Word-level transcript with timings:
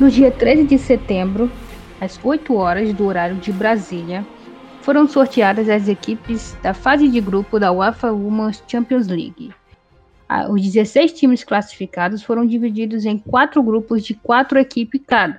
No 0.00 0.10
dia 0.10 0.30
13 0.30 0.64
de 0.64 0.78
setembro, 0.78 1.52
às 2.00 2.18
8 2.24 2.54
horas 2.54 2.90
do 2.94 3.04
horário 3.04 3.36
de 3.36 3.52
Brasília, 3.52 4.26
foram 4.80 5.06
sorteadas 5.06 5.68
as 5.68 5.88
equipes 5.88 6.56
da 6.62 6.72
fase 6.72 7.06
de 7.06 7.20
grupo 7.20 7.60
da 7.60 7.70
UEFA 7.70 8.10
Women's 8.10 8.64
Champions 8.66 9.08
League. 9.08 9.52
Os 10.48 10.62
16 10.62 11.12
times 11.12 11.44
classificados 11.44 12.22
foram 12.22 12.46
divididos 12.46 13.04
em 13.04 13.18
quatro 13.18 13.62
grupos 13.62 14.02
de 14.02 14.14
quatro 14.14 14.58
equipes 14.58 15.02
cada. 15.06 15.38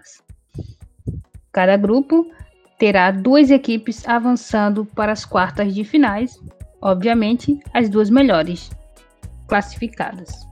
Cada 1.52 1.76
grupo 1.76 2.30
terá 2.78 3.10
duas 3.10 3.50
equipes 3.50 4.08
avançando 4.08 4.86
para 4.86 5.12
as 5.12 5.26
quartas 5.26 5.74
de 5.74 5.84
finais, 5.84 6.40
obviamente 6.80 7.60
as 7.74 7.90
duas 7.90 8.12
melhores 8.12 8.70
classificadas. 9.48 10.51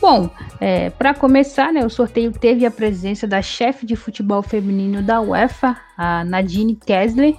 Bom, 0.00 0.30
é, 0.60 0.90
para 0.90 1.12
começar, 1.12 1.72
né, 1.72 1.84
o 1.84 1.90
sorteio 1.90 2.30
teve 2.32 2.64
a 2.64 2.70
presença 2.70 3.26
da 3.26 3.42
chefe 3.42 3.84
de 3.84 3.96
futebol 3.96 4.40
feminino 4.42 5.02
da 5.02 5.20
UEFA, 5.20 5.76
a 5.96 6.24
Nadine 6.24 6.76
Kessler, 6.76 7.34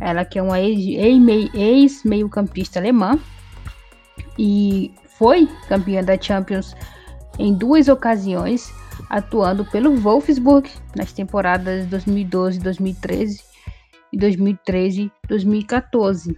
ela 0.00 0.24
que 0.24 0.38
é 0.38 0.42
uma 0.42 0.60
ex-meio-campista 0.60 2.78
alemã 2.78 3.18
e 4.38 4.94
foi 5.18 5.48
campeã 5.68 6.04
da 6.04 6.16
Champions 6.20 6.76
em 7.38 7.52
duas 7.52 7.88
ocasiões, 7.88 8.72
atuando 9.10 9.64
pelo 9.64 9.96
Wolfsburg 9.96 10.70
nas 10.94 11.12
temporadas 11.12 11.88
2012-2013 11.88 13.40
e 14.12 14.18
2013-2014. 14.18 16.36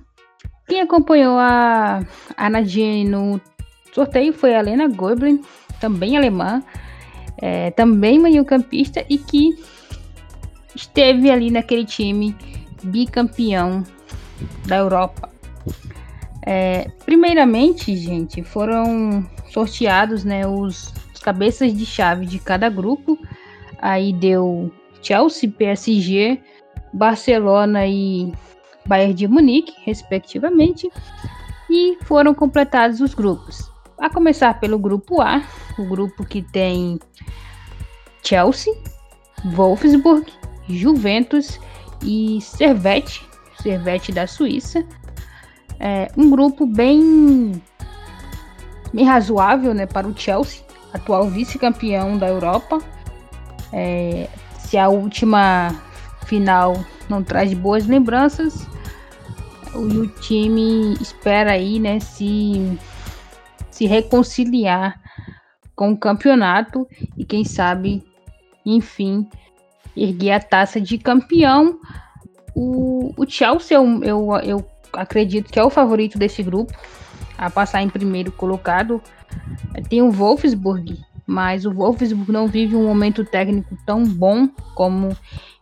Quem 0.66 0.80
acompanhou 0.80 1.38
a, 1.38 2.00
a 2.36 2.50
Nadine 2.50 3.04
no 3.04 3.40
sorteio 3.94 4.32
foi 4.32 4.54
a 4.54 4.60
Lena 4.60 4.88
Goblin, 4.88 5.42
também 5.80 6.16
alemã, 6.16 6.62
é, 7.38 7.70
também 7.70 8.18
meio-campista 8.18 9.04
e 9.08 9.18
que 9.18 9.56
esteve 10.74 11.30
ali 11.30 11.50
naquele 11.50 11.84
time 11.84 12.36
bicampeão 12.82 13.84
da 14.66 14.76
Europa. 14.76 15.30
É, 16.44 16.90
primeiramente, 17.04 17.96
gente, 17.96 18.42
foram 18.42 19.24
sorteados 19.50 20.24
né, 20.24 20.46
os 20.46 20.92
cabeças 21.22 21.72
de 21.72 21.86
chave 21.86 22.26
de 22.26 22.38
cada 22.38 22.68
grupo. 22.68 23.18
Aí 23.78 24.12
deu 24.12 24.72
Chelsea, 25.00 25.50
PSG, 25.50 26.40
Barcelona 26.92 27.86
e 27.86 28.32
Bayern 28.86 29.14
de 29.14 29.28
Munique, 29.28 29.72
respectivamente, 29.84 30.90
e 31.70 31.96
foram 32.04 32.34
completados 32.34 33.00
os 33.00 33.14
grupos. 33.14 33.73
A 33.98 34.10
começar 34.10 34.58
pelo 34.60 34.78
grupo 34.78 35.20
A, 35.20 35.42
o 35.78 35.84
grupo 35.84 36.24
que 36.24 36.42
tem 36.42 36.98
Chelsea, 38.22 38.74
Wolfsburg, 39.52 40.32
Juventus 40.68 41.60
e 42.02 42.40
Servette, 42.40 43.26
Servette 43.62 44.12
da 44.12 44.26
Suíça. 44.26 44.84
É 45.78 46.10
um 46.16 46.30
grupo 46.30 46.66
bem, 46.66 47.62
bem 48.92 49.04
razoável 49.04 49.74
né, 49.74 49.86
para 49.86 50.08
o 50.08 50.16
Chelsea, 50.16 50.62
atual 50.92 51.28
vice-campeão 51.28 52.16
da 52.18 52.28
Europa. 52.28 52.80
É, 53.72 54.28
se 54.58 54.78
a 54.78 54.88
última 54.88 55.74
final 56.26 56.84
não 57.08 57.22
traz 57.22 57.52
boas 57.52 57.86
lembranças, 57.86 58.66
o 59.74 60.06
time 60.20 60.94
espera 61.00 61.52
aí, 61.52 61.78
né, 61.78 62.00
se 62.00 62.78
se 63.74 63.86
reconciliar 63.86 65.00
com 65.74 65.90
o 65.90 65.96
campeonato 65.96 66.86
e 67.18 67.24
quem 67.24 67.44
sabe, 67.44 68.04
enfim, 68.64 69.28
erguer 69.96 70.30
a 70.30 70.40
taça 70.40 70.80
de 70.80 70.96
campeão. 70.96 71.80
O, 72.54 73.12
o 73.16 73.28
Chelsea, 73.28 73.76
eu, 73.76 74.04
eu, 74.04 74.32
eu 74.44 74.66
acredito 74.92 75.52
que 75.52 75.58
é 75.58 75.64
o 75.64 75.70
favorito 75.70 76.16
desse 76.16 76.40
grupo 76.40 76.72
a 77.36 77.50
passar 77.50 77.82
em 77.82 77.88
primeiro 77.88 78.30
colocado. 78.30 79.02
Tem 79.88 80.00
o 80.00 80.12
Wolfsburg, 80.12 80.96
mas 81.26 81.66
o 81.66 81.72
Wolfsburg 81.72 82.30
não 82.30 82.46
vive 82.46 82.76
um 82.76 82.86
momento 82.86 83.24
técnico 83.24 83.76
tão 83.84 84.04
bom 84.04 84.48
como 84.76 85.16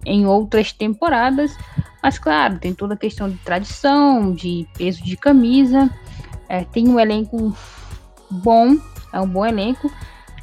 em 0.04 0.26
outras 0.26 0.70
temporadas. 0.70 1.56
Mas 2.02 2.18
claro, 2.18 2.58
tem 2.58 2.74
toda 2.74 2.92
a 2.92 2.98
questão 2.98 3.30
de 3.30 3.38
tradição, 3.38 4.34
de 4.34 4.68
peso 4.76 5.02
de 5.02 5.16
camisa. 5.16 5.88
É, 6.46 6.62
tem 6.62 6.86
um 6.86 7.00
elenco 7.00 7.56
bom, 8.32 8.76
é 9.12 9.20
um 9.20 9.28
bom 9.28 9.44
elenco. 9.44 9.90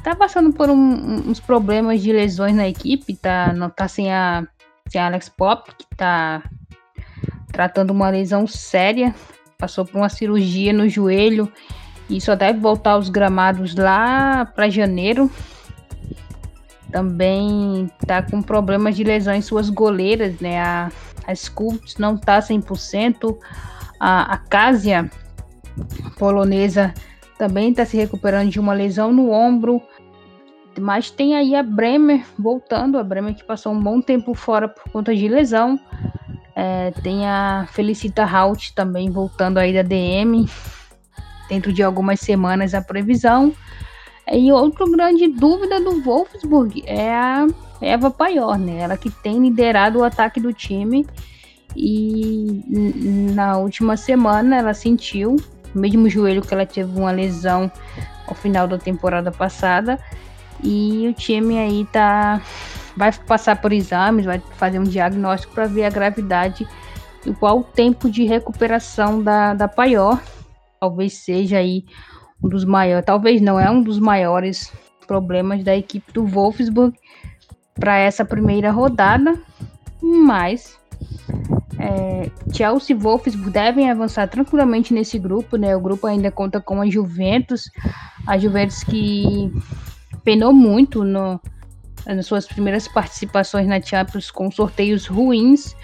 Tá 0.02 0.16
passando 0.16 0.52
por 0.52 0.70
um, 0.70 1.28
uns 1.28 1.40
problemas 1.40 2.00
de 2.00 2.12
lesões 2.12 2.54
na 2.54 2.66
equipe, 2.66 3.14
tá, 3.14 3.52
não 3.52 3.68
tá 3.68 3.86
sem 3.86 4.10
a, 4.10 4.46
sem 4.88 5.00
a 5.00 5.06
Alex 5.06 5.28
Pop, 5.28 5.70
que 5.76 5.86
tá 5.94 6.42
tratando 7.52 7.90
uma 7.90 8.08
lesão 8.08 8.46
séria, 8.46 9.14
passou 9.58 9.84
por 9.84 9.98
uma 9.98 10.08
cirurgia 10.08 10.72
no 10.72 10.88
joelho 10.88 11.52
e 12.08 12.20
só 12.20 12.34
deve 12.34 12.58
voltar 12.58 12.92
aos 12.92 13.10
gramados 13.10 13.74
lá 13.74 14.46
para 14.46 14.70
janeiro. 14.70 15.30
Também 16.90 17.90
tá 18.06 18.22
com 18.22 18.42
problemas 18.42 18.96
de 18.96 19.04
lesão 19.04 19.34
em 19.34 19.42
suas 19.42 19.68
goleiras, 19.68 20.40
né? 20.40 20.60
A, 20.60 20.90
a 21.26 21.34
Sculpt 21.34 22.00
não 22.00 22.16
tá 22.16 22.40
100%. 22.40 23.36
A, 24.00 24.34
a 24.34 24.38
polonesa 26.18 26.92
também 27.40 27.70
está 27.70 27.86
se 27.86 27.96
recuperando 27.96 28.50
de 28.50 28.60
uma 28.60 28.74
lesão 28.74 29.10
no 29.10 29.30
ombro. 29.30 29.80
Mas 30.78 31.10
tem 31.10 31.34
aí 31.34 31.54
a 31.54 31.62
Bremer 31.62 32.22
voltando, 32.38 32.98
a 32.98 33.02
Bremer 33.02 33.34
que 33.34 33.42
passou 33.42 33.72
um 33.72 33.82
bom 33.82 33.98
tempo 34.02 34.34
fora 34.34 34.68
por 34.68 34.92
conta 34.92 35.16
de 35.16 35.26
lesão. 35.26 35.80
É, 36.54 36.90
tem 37.02 37.26
a 37.26 37.66
Felicita 37.72 38.24
Haut 38.24 38.74
também 38.74 39.10
voltando 39.10 39.56
aí 39.56 39.72
da 39.72 39.80
DM, 39.80 40.46
dentro 41.48 41.72
de 41.72 41.82
algumas 41.82 42.20
semanas 42.20 42.74
a 42.74 42.82
previsão. 42.82 43.54
E 44.30 44.52
outra 44.52 44.84
grande 44.90 45.26
dúvida 45.26 45.80
do 45.80 46.02
Wolfsburg 46.02 46.82
é 46.84 47.10
a 47.10 47.46
Eva 47.80 48.10
Paior, 48.10 48.58
né? 48.58 48.80
Ela 48.80 48.98
que 48.98 49.08
tem 49.08 49.40
liderado 49.40 50.00
o 50.00 50.04
ataque 50.04 50.38
do 50.38 50.52
time. 50.52 51.06
E 51.74 52.62
na 53.34 53.56
última 53.56 53.96
semana 53.96 54.56
ela 54.56 54.74
sentiu 54.74 55.36
o 55.74 55.78
mesmo 55.78 56.08
joelho 56.08 56.42
que 56.42 56.52
ela 56.52 56.66
teve 56.66 56.98
uma 56.98 57.10
lesão 57.10 57.70
ao 58.26 58.34
final 58.34 58.66
da 58.66 58.78
temporada 58.78 59.30
passada. 59.30 59.98
E 60.62 61.08
o 61.08 61.14
time 61.14 61.58
aí 61.58 61.86
tá 61.86 62.40
vai 62.96 63.12
passar 63.12 63.60
por 63.60 63.72
exames, 63.72 64.26
vai 64.26 64.42
fazer 64.56 64.78
um 64.78 64.84
diagnóstico 64.84 65.54
para 65.54 65.66
ver 65.66 65.84
a 65.84 65.90
gravidade 65.90 66.66
e 67.24 67.32
qual 67.32 67.60
o 67.60 67.64
tempo 67.64 68.10
de 68.10 68.24
recuperação 68.24 69.22
da, 69.22 69.54
da 69.54 69.68
Paior. 69.68 70.20
Talvez 70.80 71.14
seja 71.14 71.58
aí 71.58 71.84
um 72.42 72.48
dos 72.48 72.64
maiores, 72.64 73.04
talvez 73.04 73.40
não 73.40 73.60
é 73.60 73.70
um 73.70 73.82
dos 73.82 73.98
maiores 73.98 74.72
problemas 75.06 75.62
da 75.62 75.76
equipe 75.76 76.12
do 76.12 76.24
Wolfsburg 76.24 76.96
para 77.74 77.96
essa 77.98 78.24
primeira 78.24 78.70
rodada, 78.70 79.38
mas 80.02 80.79
é, 81.80 82.30
Chelsea 82.52 82.94
e 82.94 82.98
Wolfsburg 82.98 83.50
devem 83.50 83.90
avançar 83.90 84.28
tranquilamente 84.28 84.92
nesse 84.92 85.18
grupo, 85.18 85.56
né? 85.56 85.74
O 85.74 85.80
grupo 85.80 86.06
ainda 86.06 86.30
conta 86.30 86.60
com 86.60 86.80
a 86.82 86.88
Juventus, 86.88 87.70
a 88.26 88.36
Juventus 88.36 88.84
que 88.84 89.50
penou 90.22 90.52
muito 90.52 91.02
no, 91.02 91.40
nas 92.06 92.26
suas 92.26 92.46
primeiras 92.46 92.86
participações 92.86 93.66
na 93.66 93.80
Champions 93.80 94.30
com 94.30 94.50
sorteios 94.50 95.06
ruins. 95.06 95.74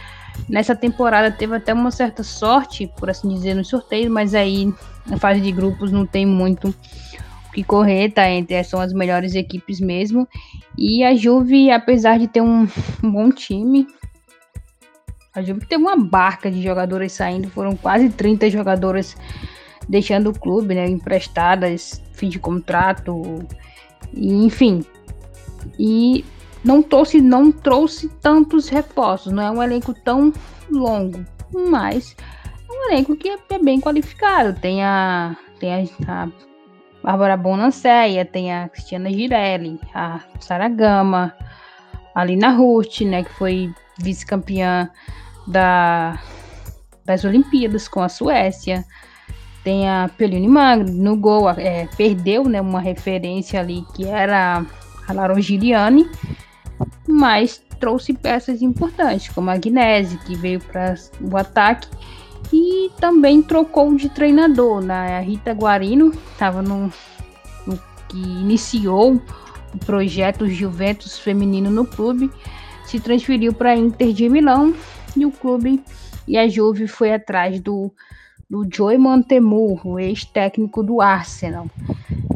Nessa 0.48 0.76
temporada 0.76 1.30
teve 1.30 1.56
até 1.56 1.72
uma 1.72 1.90
certa 1.90 2.22
sorte, 2.22 2.90
por 2.98 3.08
assim 3.08 3.28
dizer, 3.30 3.54
no 3.54 3.64
sorteio, 3.64 4.10
mas 4.10 4.34
aí 4.34 4.70
na 5.06 5.16
fase 5.16 5.40
de 5.40 5.50
grupos 5.50 5.90
não 5.90 6.04
tem 6.04 6.26
muito 6.26 6.68
o 6.68 7.52
que 7.52 7.64
correr, 7.64 8.10
tá? 8.10 8.28
Entre 8.28 8.62
são 8.64 8.80
as 8.80 8.92
melhores 8.92 9.34
equipes 9.34 9.80
mesmo. 9.80 10.28
E 10.76 11.02
a 11.02 11.16
Juve, 11.16 11.70
apesar 11.70 12.18
de 12.18 12.28
ter 12.28 12.42
um, 12.42 12.68
um 13.02 13.10
bom 13.10 13.30
time, 13.30 13.86
a 15.36 15.42
Juve 15.42 15.66
teve 15.66 15.82
uma 15.82 15.96
barca 15.96 16.50
de 16.50 16.62
jogadoras 16.62 17.12
saindo, 17.12 17.50
foram 17.50 17.76
quase 17.76 18.08
30 18.08 18.48
jogadoras 18.48 19.14
deixando 19.86 20.30
o 20.30 20.38
clube, 20.38 20.74
né, 20.74 20.88
emprestadas, 20.88 22.02
fim 22.12 22.30
de 22.30 22.38
contrato, 22.38 23.46
e, 24.14 24.32
enfim. 24.46 24.82
E 25.78 26.24
não 26.64 26.82
trouxe, 26.82 27.20
não 27.20 27.52
trouxe 27.52 28.08
tantos 28.20 28.70
reforços, 28.70 29.30
não 29.30 29.42
é 29.42 29.50
um 29.50 29.62
elenco 29.62 29.92
tão 29.92 30.32
longo, 30.70 31.22
mas 31.68 32.16
é 32.68 32.72
um 32.72 32.90
elenco 32.90 33.14
que 33.14 33.28
é, 33.28 33.36
é 33.50 33.58
bem 33.58 33.78
qualificado. 33.78 34.58
Tem 34.58 34.82
a, 34.82 35.36
tem 35.60 35.70
a, 35.70 35.84
a 36.08 36.28
Bárbara 37.02 37.36
Bonanceia, 37.36 38.24
tem 38.24 38.54
a 38.54 38.70
Cristiana 38.70 39.10
Girelli, 39.10 39.78
a 39.94 40.18
Sara 40.40 40.68
Gama, 40.70 41.34
a 42.14 42.24
Lina 42.24 42.48
Ruth, 42.48 43.02
né, 43.02 43.22
que 43.22 43.32
foi 43.34 43.70
vice-campeã 43.98 44.90
da, 45.46 46.20
das 47.04 47.24
Olimpíadas 47.24 47.88
com 47.88 48.00
a 48.00 48.08
Suécia. 48.08 48.84
Tem 49.62 49.88
a 49.88 50.10
Peline 50.16 50.46
Magro 50.46 50.92
no 50.92 51.16
gol, 51.16 51.50
é, 51.50 51.88
perdeu 51.96 52.44
né, 52.44 52.60
uma 52.60 52.80
referência 52.80 53.60
ali 53.60 53.84
que 53.94 54.06
era 54.06 54.64
a 55.08 55.12
Larongiliani, 55.12 56.08
mas 57.08 57.62
trouxe 57.80 58.12
peças 58.12 58.62
importantes, 58.62 59.28
como 59.28 59.50
a 59.50 59.56
Gnese, 59.56 60.18
que 60.18 60.34
veio 60.36 60.60
para 60.60 60.94
o 61.20 61.36
ataque, 61.36 61.88
e 62.52 62.90
também 63.00 63.42
trocou 63.42 63.94
de 63.96 64.08
treinador. 64.08 64.80
Né? 64.80 65.18
A 65.18 65.20
Rita 65.20 65.52
Guarino 65.52 66.12
estava 66.32 66.62
no, 66.62 66.92
no, 67.66 67.78
que 68.08 68.18
iniciou 68.18 69.20
o 69.74 69.78
projeto 69.84 70.48
Juventus 70.48 71.18
Feminino 71.18 71.70
no 71.70 71.84
clube, 71.84 72.30
se 72.84 73.00
transferiu 73.00 73.52
para 73.52 73.70
a 73.70 73.76
Inter 73.76 74.12
de 74.12 74.28
Milão 74.28 74.72
e 75.16 75.26
o 75.26 75.30
clube 75.30 75.82
e 76.26 76.36
a 76.36 76.48
Juve 76.48 76.86
foi 76.86 77.12
atrás 77.12 77.60
do, 77.60 77.92
do 78.48 78.66
Joey 78.70 78.98
Montemurro, 78.98 79.98
ex-técnico 79.98 80.82
do 80.82 81.00
Arsenal. 81.00 81.66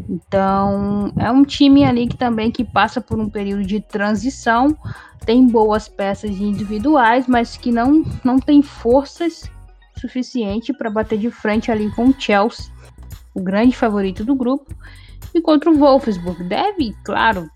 Então, 0.08 1.12
é 1.16 1.30
um 1.30 1.44
time 1.44 1.84
ali 1.84 2.08
que 2.08 2.16
também 2.16 2.50
que 2.50 2.64
passa 2.64 3.00
por 3.00 3.18
um 3.18 3.28
período 3.28 3.64
de 3.64 3.80
transição, 3.80 4.76
tem 5.24 5.46
boas 5.46 5.88
peças 5.88 6.30
individuais, 6.40 7.26
mas 7.26 7.56
que 7.56 7.70
não, 7.70 8.04
não 8.24 8.38
tem 8.38 8.62
forças 8.62 9.50
suficiente 9.96 10.72
para 10.72 10.90
bater 10.90 11.18
de 11.18 11.30
frente 11.30 11.70
ali 11.70 11.90
com 11.94 12.06
o 12.06 12.14
Chelsea, 12.18 12.72
o 13.34 13.40
grande 13.40 13.76
favorito 13.76 14.24
do 14.24 14.34
grupo, 14.34 14.74
e 15.34 15.40
contra 15.40 15.70
o 15.70 15.76
Wolfsburg. 15.76 16.42
Deve, 16.44 16.94
claro, 17.04 17.48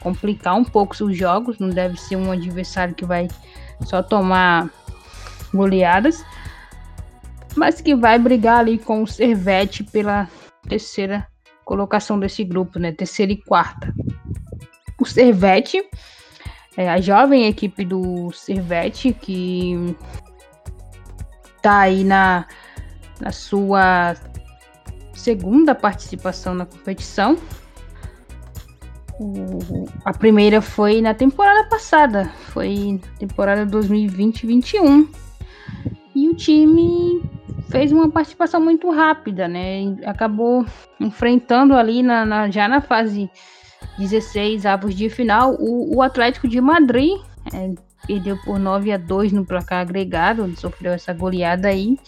complicar 0.00 0.56
um 0.56 0.64
pouco 0.64 0.96
os 1.04 1.16
jogos, 1.16 1.58
não 1.58 1.68
deve 1.68 2.00
ser 2.00 2.16
um 2.16 2.32
adversário 2.32 2.94
que 2.94 3.04
vai 3.04 3.28
só 3.82 4.02
tomar 4.02 4.70
goleadas, 5.52 6.24
mas 7.56 7.80
que 7.80 7.94
vai 7.94 8.18
brigar 8.18 8.60
ali 8.60 8.78
com 8.78 9.02
o 9.02 9.06
Servete 9.06 9.84
pela 9.84 10.28
terceira 10.68 11.26
colocação 11.64 12.18
desse 12.18 12.44
grupo, 12.44 12.78
né? 12.78 12.92
Terceira 12.92 13.32
e 13.32 13.36
quarta. 13.36 13.92
O 15.00 15.04
Servete, 15.04 15.82
é 16.76 16.88
a 16.90 17.00
jovem 17.00 17.46
equipe 17.46 17.84
do 17.84 18.30
Servete, 18.32 19.12
que 19.12 19.96
tá 21.62 21.80
aí 21.80 22.04
na, 22.04 22.46
na 23.18 23.32
sua 23.32 24.14
segunda 25.14 25.74
participação 25.74 26.54
na 26.54 26.66
competição. 26.66 27.38
A 30.04 30.12
primeira 30.12 30.60
foi 30.60 31.00
na 31.00 31.14
temporada 31.14 31.68
passada, 31.68 32.26
foi 32.52 33.00
temporada 33.18 33.66
2020-21. 33.66 35.08
E 36.14 36.28
o 36.28 36.34
time 36.34 37.22
fez 37.70 37.92
uma 37.92 38.10
participação 38.10 38.60
muito 38.60 38.90
rápida, 38.90 39.48
né? 39.48 39.96
Acabou 40.04 40.64
enfrentando 41.00 41.74
ali 41.74 42.02
na, 42.02 42.24
na 42.24 42.50
já 42.50 42.68
na 42.68 42.80
fase 42.80 43.30
16 43.98 44.66
avos 44.66 44.94
de 44.94 45.08
final 45.08 45.54
o, 45.58 45.96
o 45.96 46.02
Atlético 46.02 46.48
de 46.48 46.60
Madrid. 46.60 47.18
É, 47.52 47.70
perdeu 48.06 48.36
por 48.44 48.58
9 48.58 48.92
a 48.92 48.98
2 48.98 49.32
no 49.32 49.44
placar 49.44 49.80
agregado, 49.80 50.54
sofreu 50.56 50.92
essa 50.92 51.12
goleada 51.12 51.68
aí. 51.68 51.98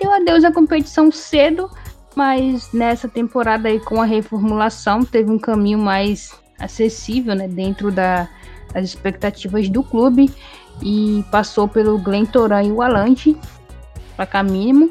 Deu 0.00 0.12
adeus 0.12 0.44
à 0.44 0.52
competição 0.52 1.10
cedo, 1.10 1.70
mas 2.14 2.72
nessa 2.72 3.08
temporada 3.08 3.68
aí 3.68 3.80
com 3.80 4.00
a 4.00 4.04
reformulação 4.04 5.04
teve 5.04 5.30
um 5.30 5.38
caminho 5.38 5.78
mais 5.78 6.32
acessível, 6.58 7.34
né, 7.34 7.48
dentro 7.48 7.90
da, 7.90 8.28
das 8.72 8.84
expectativas 8.84 9.68
do 9.68 9.82
clube 9.82 10.32
e 10.82 11.24
passou 11.30 11.68
pelo 11.68 11.98
Glen 11.98 12.26
Toran 12.26 12.62
e 12.62 12.72
o 12.72 12.82
Alante, 12.82 13.36
placar 14.16 14.44
mínimo. 14.44 14.90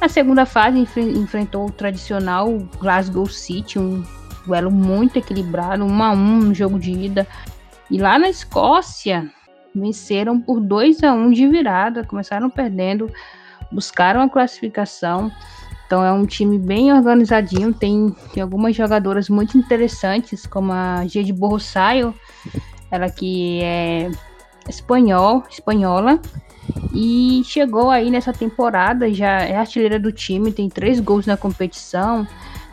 Na 0.00 0.08
segunda 0.08 0.46
fase, 0.46 0.78
enfre 0.78 1.02
enfrentou 1.02 1.66
o 1.66 1.72
tradicional 1.72 2.48
Glasgow 2.78 3.26
City, 3.26 3.78
um 3.78 4.02
duelo 4.46 4.70
muito 4.70 5.18
equilibrado, 5.18 5.84
1 5.84 6.02
a 6.02 6.12
1 6.12 6.16
no 6.16 6.54
jogo 6.54 6.78
de 6.78 6.90
ida. 6.90 7.26
E 7.90 7.98
lá 7.98 8.18
na 8.18 8.28
Escócia, 8.28 9.30
venceram 9.74 10.40
por 10.40 10.60
2 10.60 11.02
a 11.04 11.12
1 11.12 11.32
de 11.32 11.46
virada, 11.46 12.04
começaram 12.04 12.48
perdendo, 12.48 13.10
buscaram 13.70 14.22
a 14.22 14.28
classificação. 14.28 15.30
Então 15.90 16.04
é 16.04 16.12
um 16.12 16.24
time 16.24 16.56
bem 16.56 16.92
organizadinho, 16.92 17.74
tem, 17.74 18.14
tem 18.32 18.40
algumas 18.40 18.76
jogadoras 18.76 19.28
muito 19.28 19.58
interessantes, 19.58 20.46
como 20.46 20.70
a 20.70 21.04
Jade 21.04 21.32
Borrosaio, 21.32 22.14
ela 22.92 23.10
que 23.10 23.60
é 23.60 24.08
espanhol, 24.68 25.42
espanhola, 25.50 26.20
e 26.94 27.42
chegou 27.44 27.90
aí 27.90 28.08
nessa 28.08 28.32
temporada, 28.32 29.12
já 29.12 29.40
é 29.40 29.56
artilheira 29.56 29.98
do 29.98 30.12
time, 30.12 30.52
tem 30.52 30.68
três 30.68 31.00
gols 31.00 31.26
na 31.26 31.36
competição. 31.36 32.24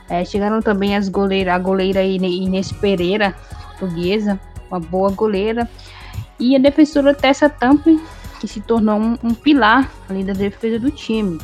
É, 0.08 0.24
chegaram 0.24 0.62
também 0.62 0.96
as 0.96 1.10
goleiras, 1.10 1.56
a 1.56 1.58
goleira 1.58 2.04
Inês 2.04 2.72
Pereira, 2.72 3.36
portuguesa, 3.80 4.40
uma 4.70 4.80
boa 4.80 5.10
goleira. 5.10 5.68
E 6.40 6.56
a 6.56 6.60
defensora 6.60 7.16
Tessa 7.16 7.50
Tampi, 7.50 8.00
que 8.40 8.48
se 8.48 8.62
tornou 8.62 9.00
um, 9.00 9.18
um, 9.24 9.34
pilar 9.34 9.92
ali 10.08 10.24
da 10.24 10.34
defesa 10.34 10.78
do 10.78 10.92
time. 10.92 11.40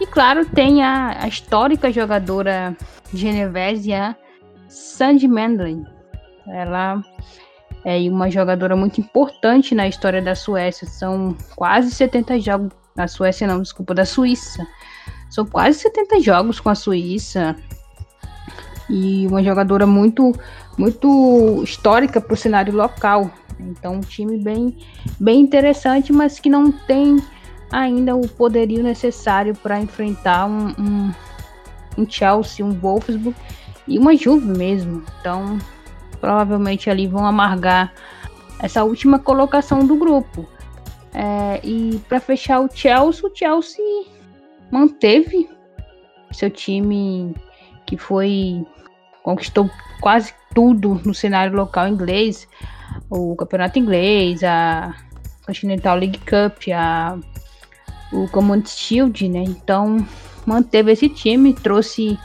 E 0.00 0.06
claro, 0.06 0.46
tem 0.46 0.82
a, 0.82 1.24
a 1.24 1.28
histórica 1.28 1.90
jogadora 1.90 2.76
genovese, 3.12 3.92
a 3.92 4.14
Sandy 4.68 5.26
Mandlin. 5.26 5.84
Ela 6.46 7.02
é 7.84 7.98
uma 8.08 8.30
jogadora 8.30 8.76
muito 8.76 9.00
importante 9.00 9.74
na 9.74 9.88
história 9.88 10.22
da 10.22 10.34
Suécia. 10.34 10.86
São 10.86 11.36
quase 11.56 11.90
70 11.90 12.40
jogos. 12.40 12.72
Na 12.94 13.06
Suécia, 13.06 13.46
não, 13.46 13.62
desculpa, 13.62 13.94
da 13.94 14.04
Suíça. 14.04 14.66
São 15.30 15.46
quase 15.46 15.78
70 15.78 16.20
jogos 16.20 16.60
com 16.60 16.68
a 16.68 16.74
Suíça. 16.74 17.56
E 18.90 19.26
uma 19.26 19.42
jogadora 19.42 19.86
muito, 19.86 20.32
muito 20.76 21.62
histórica 21.62 22.20
para 22.20 22.34
o 22.34 22.36
cenário 22.36 22.74
local. 22.74 23.30
Então, 23.60 23.94
um 23.94 24.00
time 24.00 24.38
bem, 24.38 24.76
bem 25.18 25.40
interessante, 25.40 26.12
mas 26.12 26.38
que 26.38 26.48
não 26.48 26.72
tem 26.72 27.18
ainda 27.70 28.16
o 28.16 28.26
poderio 28.28 28.82
necessário 28.82 29.54
para 29.54 29.80
enfrentar 29.80 30.46
um, 30.46 30.68
um, 30.78 31.12
um 31.98 32.08
Chelsea, 32.08 32.64
um 32.64 32.72
Wolfsburg 32.72 33.36
e 33.86 33.98
uma 33.98 34.16
Juve 34.16 34.46
mesmo. 34.46 35.02
Então, 35.20 35.58
provavelmente 36.20 36.90
ali 36.90 37.06
vão 37.06 37.26
amargar 37.26 37.92
essa 38.60 38.84
última 38.84 39.18
colocação 39.18 39.86
do 39.86 39.96
grupo. 39.96 40.46
É, 41.14 41.60
e 41.64 42.00
para 42.08 42.20
fechar 42.20 42.60
o 42.60 42.68
Chelsea, 42.72 43.28
o 43.28 43.34
Chelsea 43.34 43.84
manteve 44.70 45.48
seu 46.32 46.50
time 46.50 47.34
que 47.86 47.96
foi 47.96 48.64
conquistou 49.22 49.70
quase 50.00 50.34
tudo 50.54 51.00
no 51.04 51.14
cenário 51.14 51.56
local 51.56 51.88
inglês, 51.88 52.48
o 53.10 53.34
campeonato 53.36 53.78
inglês, 53.78 54.42
a 54.44 54.94
Continental 55.46 55.96
League 55.96 56.18
Cup, 56.18 56.62
a 56.74 57.18
o 58.12 58.28
Community 58.28 58.70
Shield, 58.70 59.28
né? 59.28 59.44
Então 59.46 60.04
manteve 60.46 60.92
esse 60.92 61.08
time, 61.08 61.52
trouxe 61.52 62.18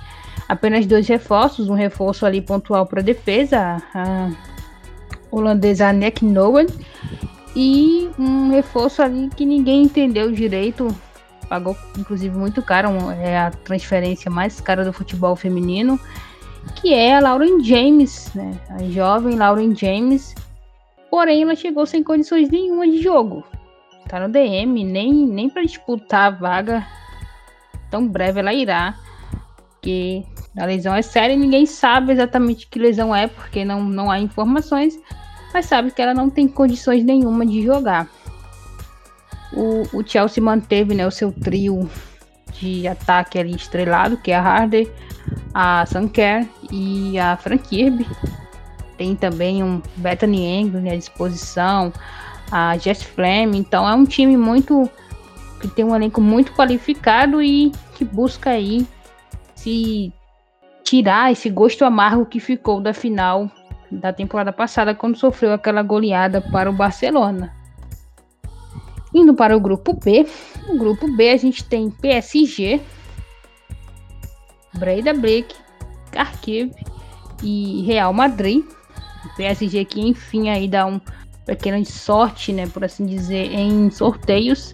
apenas 0.48 0.86
dois 0.86 1.08
reforços, 1.08 1.70
um 1.70 1.74
reforço 1.74 2.26
ali 2.26 2.42
pontual 2.42 2.86
para 2.86 3.02
defesa, 3.02 3.82
a 3.94 4.30
holandesa 5.32 5.92
Nick 5.92 6.24
Nowen, 6.24 6.68
e 7.56 8.10
um 8.18 8.52
reforço 8.52 9.02
ali 9.02 9.30
que 9.36 9.46
ninguém 9.46 9.84
entendeu 9.84 10.32
direito, 10.32 10.88
pagou 11.50 11.76
inclusive 11.98 12.36
muito 12.38 12.62
caro, 12.62 12.90
é 13.12 13.38
a 13.38 13.52
transferência 13.52 14.32
mais 14.32 14.62
cara 14.62 14.86
do 14.86 14.94
futebol 14.94 15.36
feminino, 15.36 16.00
que 16.76 16.94
é 16.94 17.16
a 17.16 17.20
Lauren 17.20 17.62
James, 17.62 18.32
né? 18.34 18.58
A 18.70 18.84
jovem 18.84 19.36
Lauren 19.36 19.76
James, 19.76 20.34
porém 21.12 21.44
ela 21.44 21.56
chegou 21.56 21.86
sem 21.86 22.02
condições 22.02 22.50
nenhuma 22.50 22.88
de 22.88 23.02
jogo. 23.02 23.44
Tá 24.08 24.20
no 24.20 24.30
DM, 24.30 24.84
nem, 24.84 25.26
nem 25.28 25.50
para 25.50 25.64
disputar 25.64 26.28
a 26.28 26.36
vaga 26.36 26.86
tão 27.94 28.08
breve 28.08 28.40
ela 28.40 28.52
irá, 28.52 28.96
porque 29.74 30.24
a 30.58 30.66
lesão 30.66 30.96
é 30.96 31.04
séria 31.04 31.36
e 31.36 31.38
ninguém 31.38 31.64
sabe 31.68 32.12
exatamente 32.12 32.66
que 32.68 32.80
lesão 32.80 33.16
é, 33.16 33.28
porque 33.28 33.64
não, 33.64 33.84
não 33.84 34.10
há 34.10 34.20
informações, 34.20 34.98
mas 35.54 35.68
sabe 35.68 35.92
que 35.92 36.02
ela 36.02 36.14
não 36.14 36.28
tem 36.28 36.48
condições 36.48 37.04
nenhuma 37.04 37.46
de 37.46 37.64
jogar. 37.64 38.10
O, 39.54 40.00
o 40.00 40.04
Chelsea 40.04 40.44
manteve 40.44 40.96
né, 40.96 41.06
o 41.06 41.12
seu 41.12 41.32
trio 41.32 41.88
de 42.60 42.88
ataque 42.88 43.38
ali 43.38 43.56
estrelado, 43.56 44.18
que 44.18 44.32
é 44.32 44.36
a 44.36 44.42
Harder, 44.42 44.92
a 45.54 45.86
Sanker 45.86 46.48
e 46.72 47.20
a 47.20 47.38
Frank 47.38 47.68
Kirby. 47.68 48.08
Tem 48.98 49.16
também 49.16 49.64
um 49.64 49.84
Bethany 49.98 50.46
England 50.46 50.90
à 50.90 50.96
disposição, 50.96 51.94
a 52.54 52.78
Jess 52.78 53.02
Flame. 53.02 53.58
Então 53.58 53.90
é 53.90 53.96
um 53.96 54.06
time 54.06 54.38
muito 54.38 54.88
que 55.60 55.68
tem 55.68 55.84
um 55.84 55.96
elenco 55.96 56.22
muito 56.22 56.54
qualificado 56.54 57.42
e 57.42 57.72
que 57.96 58.06
busca 58.06 58.52
aí 58.52 58.86
se 59.56 60.14
tirar 60.84 61.32
esse 61.32 61.50
gosto 61.50 61.84
amargo 61.84 62.28
que 62.28 62.40
ficou 62.40 62.80
da 62.80 62.94
final 62.94 63.50
da 63.90 64.14
temporada 64.14 64.52
passada, 64.52 64.94
quando 64.94 65.18
sofreu 65.18 65.54
aquela 65.54 65.82
goleada 65.82 66.42
para 66.42 66.70
o 66.70 66.74
Barcelona. 66.74 67.56
Indo 69.14 69.34
para 69.34 69.56
o 69.56 69.60
grupo 69.60 69.94
B, 69.94 70.28
no 70.68 70.78
grupo 70.78 71.08
B 71.16 71.32
a 71.32 71.38
gente 71.38 71.64
tem 71.64 71.90
PSG, 71.90 72.82
Breda 74.76 75.14
Break, 75.14 75.56
Kharkiv 76.12 76.72
e 77.42 77.82
Real 77.84 78.14
Madrid. 78.14 78.64
PSG 79.38 79.86
que 79.86 80.02
enfim 80.02 80.50
aí 80.50 80.68
dá 80.68 80.86
um 80.86 81.00
pequena 81.46 81.84
sorte, 81.86 82.54
né, 82.54 82.68
por 82.68 82.84
assim 82.84 83.06
dizer, 83.06 83.54
em 83.54 83.90
sorteios. 83.90 84.74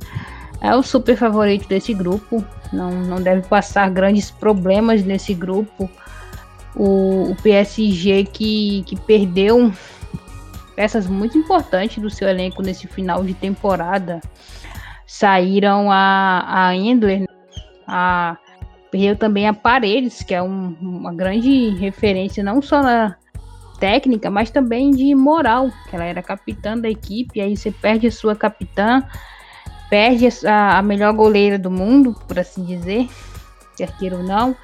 É 0.61 0.75
o 0.75 0.83
super 0.83 1.15
favorito 1.15 1.67
desse 1.67 1.93
grupo. 1.93 2.43
Não, 2.71 2.91
não 2.91 3.21
deve 3.21 3.47
passar 3.47 3.89
grandes 3.89 4.29
problemas 4.29 5.03
nesse 5.03 5.33
grupo. 5.33 5.89
O, 6.75 7.31
o 7.31 7.35
PSG 7.41 8.25
que, 8.25 8.83
que 8.85 8.95
perdeu 8.95 9.71
peças 10.75 11.07
muito 11.07 11.37
importantes 11.37 12.01
do 12.01 12.09
seu 12.09 12.27
elenco 12.27 12.61
nesse 12.61 12.87
final 12.87 13.23
de 13.23 13.33
temporada. 13.33 14.21
Saíram 15.05 15.91
a, 15.91 16.67
a 16.67 16.75
Endler, 16.75 17.25
a, 17.87 18.37
perdeu 18.91 19.15
também 19.15 19.47
a 19.47 19.53
Paredes, 19.53 20.21
que 20.21 20.33
é 20.33 20.41
um, 20.41 20.75
uma 20.79 21.13
grande 21.13 21.69
referência 21.71 22.43
não 22.43 22.61
só 22.61 22.81
na 22.81 23.15
técnica, 23.79 24.29
mas 24.29 24.51
também 24.51 24.91
de 24.91 25.15
moral, 25.15 25.71
que 25.89 25.95
ela 25.95 26.05
era 26.05 26.21
capitã 26.21 26.77
da 26.77 26.89
equipe, 26.89 27.41
aí 27.41 27.55
você 27.55 27.71
perde 27.71 28.07
a 28.07 28.11
sua 28.11 28.35
capitã, 28.35 29.03
perde 29.89 30.27
a, 30.45 30.77
a 30.77 30.81
melhor 30.81 31.13
goleira 31.13 31.57
do 31.57 31.71
mundo, 31.71 32.15
por 32.27 32.37
assim 32.37 32.63
dizer, 32.63 33.07
quer 33.75 33.95
queira 33.97 34.17
ou 34.17 34.23
não, 34.23 34.55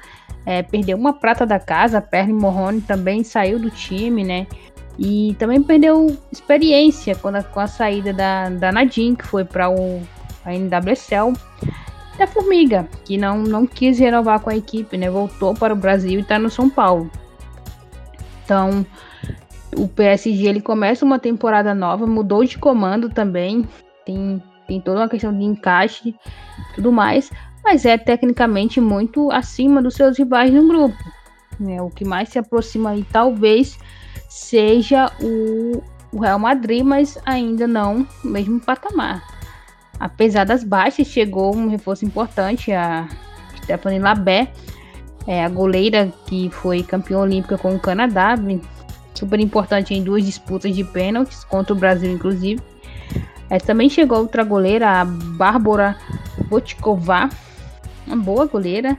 é, 0.44 0.62
perdeu 0.62 0.96
uma 0.96 1.12
prata 1.12 1.46
da 1.46 1.58
casa, 1.58 1.98
a 1.98 2.02
Perry 2.02 2.32
Morrone 2.32 2.80
também 2.80 3.24
saiu 3.24 3.58
do 3.58 3.70
time, 3.70 4.22
né? 4.22 4.46
E 4.98 5.36
também 5.38 5.62
perdeu 5.62 6.16
experiência 6.32 7.14
quando 7.14 7.42
com 7.44 7.60
a 7.60 7.66
saída 7.66 8.12
da, 8.12 8.48
da 8.48 8.72
Nadine, 8.72 9.16
que 9.16 9.26
foi 9.26 9.44
para 9.44 9.68
o 9.68 10.00
a 10.44 10.54
NWSL. 10.54 11.32
Da 12.16 12.26
Formiga, 12.26 12.88
que 13.04 13.18
não, 13.18 13.38
não 13.38 13.66
quis 13.66 13.98
renovar 13.98 14.40
com 14.40 14.48
a 14.48 14.56
equipe, 14.56 14.96
né? 14.96 15.10
Voltou 15.10 15.52
para 15.54 15.74
o 15.74 15.76
Brasil 15.76 16.18
e 16.18 16.22
está 16.22 16.38
no 16.38 16.48
São 16.48 16.70
Paulo. 16.70 17.10
Então, 18.46 18.86
o 19.76 19.86
PSG 19.86 20.46
ele 20.46 20.62
começa 20.62 21.04
uma 21.04 21.18
temporada 21.18 21.74
nova, 21.74 22.06
mudou 22.06 22.42
de 22.42 22.56
comando 22.56 23.10
também. 23.10 23.68
Tem, 24.06 24.42
tem 24.66 24.80
toda 24.80 25.00
uma 25.00 25.08
questão 25.08 25.36
de 25.36 25.44
encaixe 25.44 26.14
tudo 26.74 26.90
mais 26.90 27.30
mas 27.66 27.84
é 27.84 27.98
tecnicamente 27.98 28.80
muito 28.80 29.28
acima 29.32 29.82
dos 29.82 29.94
seus 29.94 30.16
rivais 30.16 30.54
no 30.54 30.68
grupo. 30.68 30.96
Né? 31.58 31.82
O 31.82 31.90
que 31.90 32.04
mais 32.04 32.28
se 32.28 32.38
aproxima 32.38 32.90
aí 32.90 33.04
talvez 33.10 33.76
seja 34.28 35.10
o, 35.20 35.82
o 36.12 36.20
Real 36.20 36.38
Madrid, 36.38 36.84
mas 36.84 37.18
ainda 37.26 37.66
não 37.66 38.06
no 38.22 38.30
mesmo 38.30 38.60
patamar. 38.60 39.20
Apesar 39.98 40.44
das 40.44 40.62
baixas, 40.62 41.08
chegou 41.08 41.56
um 41.56 41.68
reforço 41.68 42.04
importante, 42.04 42.70
a 42.70 43.08
Stephanie 43.64 43.98
Labé, 43.98 44.52
é, 45.26 45.44
a 45.44 45.48
goleira 45.48 46.12
que 46.26 46.48
foi 46.50 46.82
campeã 46.82 47.18
olímpica 47.18 47.58
com 47.58 47.74
o 47.74 47.80
Canadá, 47.80 48.34
super 49.14 49.40
importante 49.40 49.94
em 49.94 50.02
duas 50.02 50.24
disputas 50.24 50.74
de 50.74 50.84
pênaltis, 50.84 51.44
contra 51.44 51.72
o 51.72 51.76
Brasil, 51.76 52.10
inclusive. 52.12 52.62
É, 53.48 53.58
também 53.58 53.88
chegou 53.88 54.18
outra 54.18 54.44
goleira, 54.44 55.00
a 55.00 55.04
Bárbara 55.04 55.96
Botkova, 56.48 57.28
uma 58.06 58.16
boa 58.16 58.46
goleira. 58.46 58.96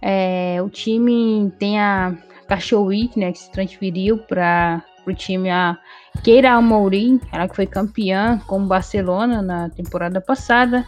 É, 0.00 0.58
o 0.62 0.68
time 0.68 1.52
tem 1.58 1.78
a 1.78 2.14
Cachorro 2.48 2.90
né, 3.16 3.32
que 3.32 3.38
se 3.38 3.50
transferiu 3.50 4.18
para 4.18 4.82
o 5.06 5.12
time 5.14 5.48
a 5.50 5.78
Keira 6.22 6.52
Amorim, 6.52 7.20
ela 7.32 7.48
que 7.48 7.56
foi 7.56 7.66
campeã 7.66 8.38
com 8.46 8.62
o 8.62 8.66
Barcelona 8.66 9.40
na 9.40 9.70
temporada 9.70 10.20
passada. 10.20 10.84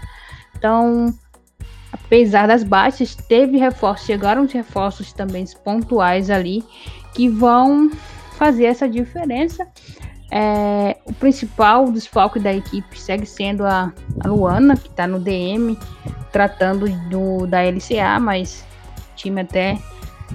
Então, 0.57 1.13
apesar 2.05 2.47
das 2.47 2.63
baixas, 2.63 3.15
teve 3.15 3.59
reforços, 3.59 4.07
chegaram 4.07 4.45
os 4.45 4.53
reforços 4.53 5.13
também 5.13 5.45
pontuais 5.65 6.31
ali 6.31 6.65
que 7.15 7.29
vão 7.29 7.91
fazer 8.37 8.65
essa 8.65 8.89
diferença. 8.89 9.67
É, 10.31 10.97
o 11.05 11.13
principal 11.13 11.91
desfalque 11.93 12.41
da 12.41 12.53
equipe 12.53 12.99
segue 12.99 13.25
sendo 13.25 13.65
a, 13.65 13.93
a 14.21 14.29
Luana, 14.29 14.77
que 14.77 14.89
está 14.89 15.07
no 15.07 15.21
DM, 15.21 15.79
tratando 16.33 16.89
do, 17.09 17.47
da 17.47 17.63
LCA, 17.63 18.19
mas 18.21 18.65
o 19.13 19.17
time 19.17 19.43
até 19.43 19.79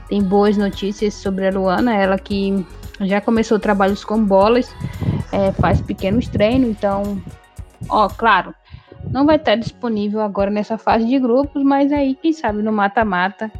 tem 0.07 0.23
boas 0.23 0.55
notícias 0.55 1.13
sobre 1.13 1.47
a 1.47 1.51
Luana, 1.51 1.95
ela 1.95 2.17
que 2.17 2.65
já 3.01 3.19
começou 3.19 3.59
trabalhos 3.59 4.05
com 4.05 4.23
bolas, 4.23 4.73
é, 5.31 5.51
faz 5.53 5.81
pequenos 5.81 6.27
treinos, 6.27 6.69
então, 6.69 7.21
ó, 7.89 8.07
claro, 8.07 8.53
não 9.11 9.25
vai 9.25 9.35
estar 9.37 9.55
disponível 9.55 10.21
agora 10.21 10.49
nessa 10.49 10.77
fase 10.77 11.05
de 11.05 11.19
grupos, 11.19 11.63
mas 11.63 11.91
aí, 11.91 12.15
quem 12.15 12.31
sabe, 12.33 12.61
no 12.61 12.71
mata-mata, 12.71 13.51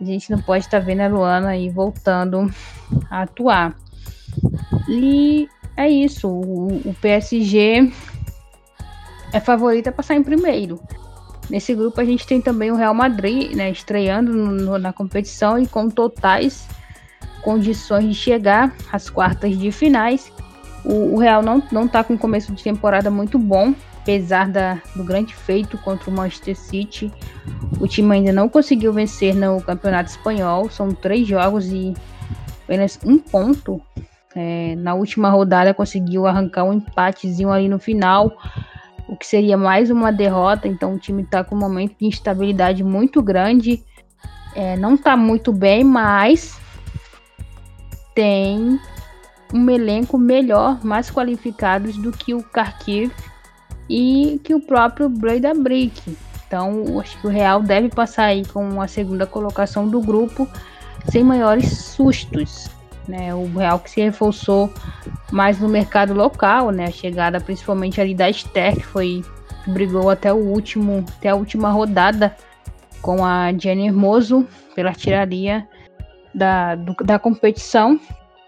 a 0.00 0.04
gente 0.04 0.30
não 0.30 0.40
pode 0.40 0.64
estar 0.64 0.78
vendo 0.78 1.00
a 1.00 1.08
Luana 1.08 1.48
aí 1.50 1.68
voltando 1.68 2.50
a 3.10 3.22
atuar. 3.22 3.76
E 4.88 5.48
é 5.76 5.88
isso, 5.88 6.28
o, 6.28 6.88
o 6.88 6.94
PSG 7.00 7.92
é 9.32 9.40
favorita 9.40 9.90
a 9.90 9.92
passar 9.92 10.14
em 10.14 10.22
primeiro. 10.22 10.80
Nesse 11.50 11.74
grupo 11.74 12.00
a 12.00 12.04
gente 12.04 12.26
tem 12.26 12.40
também 12.40 12.70
o 12.70 12.76
Real 12.76 12.94
Madrid, 12.94 13.54
né, 13.54 13.70
estreando 13.70 14.32
no, 14.32 14.78
na 14.78 14.92
competição 14.92 15.58
e 15.58 15.66
com 15.66 15.88
totais 15.88 16.66
condições 17.42 18.04
de 18.04 18.14
chegar 18.14 18.74
às 18.92 19.08
quartas 19.08 19.56
de 19.56 19.72
finais. 19.72 20.32
O, 20.84 21.14
o 21.14 21.18
Real 21.18 21.42
não, 21.42 21.62
não 21.72 21.88
tá 21.88 22.04
com 22.04 22.16
começo 22.16 22.52
de 22.52 22.62
temporada 22.62 23.10
muito 23.10 23.38
bom, 23.38 23.74
apesar 24.08 24.48
da, 24.48 24.80
do 24.96 25.04
grande 25.04 25.34
feito 25.34 25.76
contra 25.76 26.08
o 26.08 26.12
Manchester 26.12 26.56
City. 26.56 27.12
O 27.78 27.86
time 27.86 28.16
ainda 28.16 28.32
não 28.32 28.48
conseguiu 28.48 28.90
vencer 28.90 29.34
no 29.34 29.60
Campeonato 29.60 30.08
Espanhol, 30.08 30.70
são 30.70 30.90
três 30.92 31.28
jogos 31.28 31.66
e 31.66 31.92
apenas 32.64 32.98
um 33.04 33.18
ponto. 33.18 33.82
É, 34.34 34.74
na 34.76 34.94
última 34.94 35.28
rodada 35.28 35.74
conseguiu 35.74 36.26
arrancar 36.26 36.64
um 36.64 36.72
empatezinho 36.72 37.50
ali 37.50 37.68
no 37.68 37.78
final 37.78 38.36
o 39.08 39.16
que 39.16 39.26
seria 39.26 39.56
mais 39.56 39.90
uma 39.90 40.10
derrota. 40.10 40.66
Então 40.66 40.94
o 40.94 40.98
time 40.98 41.22
está 41.22 41.44
com 41.44 41.54
um 41.54 41.58
momento 41.58 41.94
de 41.98 42.06
instabilidade 42.06 42.82
muito 42.82 43.22
grande. 43.22 43.84
É, 44.54 44.74
não 44.76 44.94
está 44.94 45.18
muito 45.18 45.52
bem, 45.52 45.84
mas 45.84 46.58
tem 48.14 48.80
um 49.52 49.68
elenco 49.68 50.16
melhor, 50.16 50.82
mais 50.82 51.10
qualificados 51.10 51.96
do 51.96 52.10
que 52.10 52.32
o 52.32 52.42
Kharkiv 52.42 53.12
e 53.88 54.40
que 54.44 54.54
o 54.54 54.60
próprio 54.60 55.08
Breda 55.08 55.54
Brick. 55.54 56.16
Então, 56.46 56.98
acho 57.00 57.20
que 57.20 57.26
o 57.26 57.30
Real 57.30 57.62
deve 57.62 57.88
passar 57.88 58.24
aí 58.24 58.44
com 58.46 58.80
a 58.80 58.88
segunda 58.88 59.26
colocação 59.26 59.88
do 59.88 60.00
grupo 60.00 60.48
sem 61.10 61.22
maiores 61.22 61.70
sustos. 61.70 62.68
Né? 63.06 63.34
O 63.34 63.46
Real 63.56 63.78
que 63.78 63.90
se 63.90 64.00
reforçou 64.00 64.72
mais 65.30 65.58
no 65.58 65.68
mercado 65.68 66.12
local, 66.12 66.70
né? 66.70 66.86
A 66.86 66.90
chegada 66.90 67.40
principalmente 67.40 68.00
ali 68.00 68.14
da 68.14 68.28
Esther, 68.28 68.76
que 68.76 68.84
foi 68.84 69.24
brigou 69.66 70.10
até 70.10 70.32
o 70.32 70.36
último, 70.36 71.04
até 71.16 71.30
a 71.30 71.34
última 71.34 71.70
rodada 71.70 72.34
com 73.00 73.24
a 73.24 73.52
Jenny 73.52 73.86
Hermoso 73.86 74.46
pela 74.74 74.92
tiraria 74.92 75.66
da, 76.34 76.74
do, 76.74 76.94
da 77.04 77.18
competição 77.18 78.00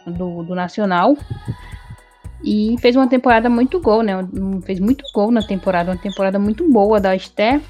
do, 0.07 0.43
do 0.43 0.55
Nacional. 0.55 1.17
E 2.43 2.77
fez 2.81 2.97
uma 2.97 3.07
temporada 3.07 3.51
muito 3.51 3.81
gol, 3.81 4.03
né? 4.03 4.13
Fez 4.65 4.81
muito 4.81 5.05
gol 5.15 5.31
na 5.31 5.43
temporada, 5.43 5.91
uma 5.91 5.99
temporada 5.99 6.39
muito 6.39 6.71
boa 6.71 6.99
da 6.99 7.15
Esther. 7.15 7.61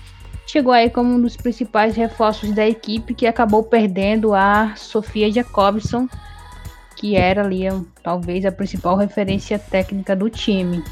Chegou 0.46 0.72
aí 0.72 0.90
como 0.90 1.14
um 1.14 1.20
dos 1.20 1.36
principais 1.36 1.96
reforços 1.96 2.52
da 2.52 2.66
equipe 2.66 3.14
que 3.14 3.26
acabou 3.26 3.62
perdendo 3.62 4.34
a 4.34 4.74
Sofia 4.76 5.30
Jacobson 5.30 6.08
que 7.00 7.16
era 7.16 7.42
ali 7.42 7.62
talvez 8.02 8.44
a 8.44 8.52
principal 8.52 8.94
referência 8.94 9.58
técnica 9.58 10.14
do 10.14 10.28
time. 10.28 10.84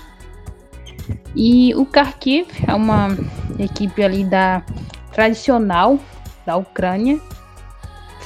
E 1.37 1.75
o 1.75 1.85
Kharkiv 1.85 2.49
é 2.66 2.75
uma 2.75 3.08
equipe 3.58 4.02
ali 4.02 4.25
da 4.25 4.64
tradicional 5.12 5.99
da 6.47 6.56
Ucrânia. 6.56 7.20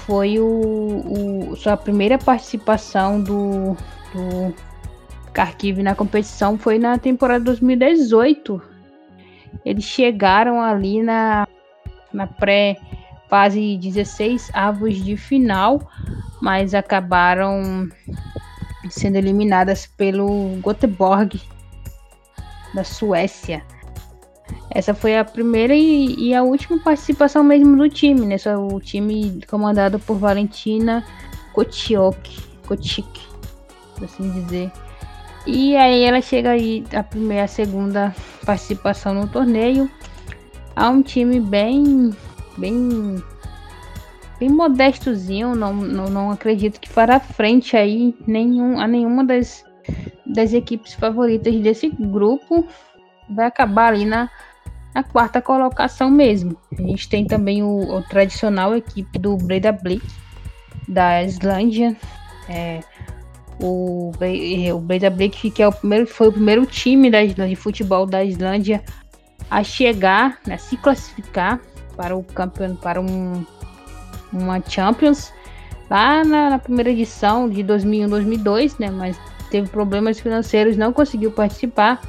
Foi 0.06 0.38
o, 0.38 1.50
o 1.50 1.56
sua 1.56 1.76
primeira 1.76 2.18
participação 2.18 3.20
do, 3.20 3.76
do 4.14 4.54
Kharkiv 5.32 5.82
na 5.82 5.94
competição 5.94 6.58
foi 6.58 6.78
na 6.78 6.98
temporada 6.98 7.44
2018. 7.44 8.60
Eles 9.64 9.84
chegaram 9.84 10.60
ali 10.60 11.02
na, 11.02 11.46
na 12.12 12.26
pré 12.26 12.76
fase 13.28 13.78
16 13.78 14.50
avos 14.52 15.02
de 15.02 15.16
final, 15.16 15.80
mas 16.40 16.74
acabaram 16.74 17.88
sendo 18.90 19.16
eliminadas 19.16 19.86
pelo 19.86 20.58
Göteborg 20.62 21.40
da 22.74 22.84
Suécia. 22.84 23.64
Essa 24.70 24.94
foi 24.94 25.18
a 25.18 25.24
primeira 25.24 25.74
e, 25.74 26.14
e, 26.18 26.34
a 26.34 26.42
última 26.42 26.78
participação 26.78 27.44
mesmo 27.44 27.76
do 27.76 27.88
time, 27.88 28.26
né? 28.26 28.38
Só 28.38 28.56
o 28.56 28.80
time 28.80 29.40
comandado 29.48 29.98
por 29.98 30.16
Valentina 30.16 31.04
Kotiok, 31.52 32.38
Kotik, 32.66 33.20
assim 34.02 34.30
dizer. 34.30 34.72
E 35.46 35.76
aí 35.76 36.04
ela 36.04 36.20
chega 36.20 36.50
aí 36.50 36.84
a 36.94 37.02
primeira, 37.02 37.44
a 37.44 37.48
segunda 37.48 38.14
participação 38.46 39.14
no 39.14 39.28
torneio. 39.28 39.90
Há 40.76 40.88
um 40.88 41.02
time 41.02 41.40
bem 41.40 42.10
bem 42.56 43.22
bem 44.38 44.48
modestozinho, 44.48 45.54
não, 45.54 45.72
não, 45.72 46.06
não 46.06 46.30
acredito 46.30 46.80
que 46.80 46.88
fará 46.88 47.20
frente 47.20 47.76
aí 47.76 48.14
nenhum, 48.26 48.80
a 48.80 48.86
nenhuma 48.86 49.24
das, 49.24 49.64
das 50.26 50.52
equipes 50.52 50.94
favoritas 50.94 51.54
desse 51.60 51.88
grupo. 51.88 52.66
Vai 53.30 53.46
acabar 53.46 53.92
ali 53.92 54.04
na, 54.04 54.28
na 54.94 55.02
quarta 55.02 55.40
colocação 55.40 56.10
mesmo. 56.10 56.56
A 56.76 56.82
gente 56.82 57.08
tem 57.08 57.24
também 57.24 57.62
o, 57.62 57.96
o 57.96 58.02
tradicional 58.02 58.74
equipe 58.76 59.18
do 59.18 59.36
Breda 59.36 59.72
Blick, 59.72 60.04
da 60.88 61.22
Islândia. 61.22 61.96
É, 62.48 62.80
o, 63.62 64.12
o 64.74 64.78
Breda 64.80 65.08
Blick 65.08 65.50
que 65.50 65.62
é 65.62 65.68
o 65.68 65.72
primeiro, 65.72 66.06
foi 66.06 66.28
o 66.28 66.32
primeiro 66.32 66.66
time 66.66 67.10
da 67.10 67.22
Islândia, 67.22 67.54
de 67.54 67.60
futebol 67.60 68.04
da 68.04 68.24
Islândia 68.24 68.82
a 69.50 69.62
chegar, 69.62 70.38
né, 70.46 70.56
se 70.56 70.76
classificar 70.76 71.60
para 71.96 72.16
o 72.16 72.22
campeão, 72.22 72.74
para 72.76 73.00
um, 73.00 73.44
uma 74.32 74.60
Champions 74.66 75.32
lá 75.90 76.24
na, 76.24 76.50
na 76.50 76.58
primeira 76.58 76.90
edição 76.90 77.48
de 77.48 77.62
2001-2002, 77.62 78.76
né? 78.78 78.90
Mas 78.90 79.20
teve 79.50 79.68
problemas 79.68 80.18
financeiros, 80.18 80.76
não 80.76 80.92
conseguiu 80.92 81.30
participar. 81.30 82.00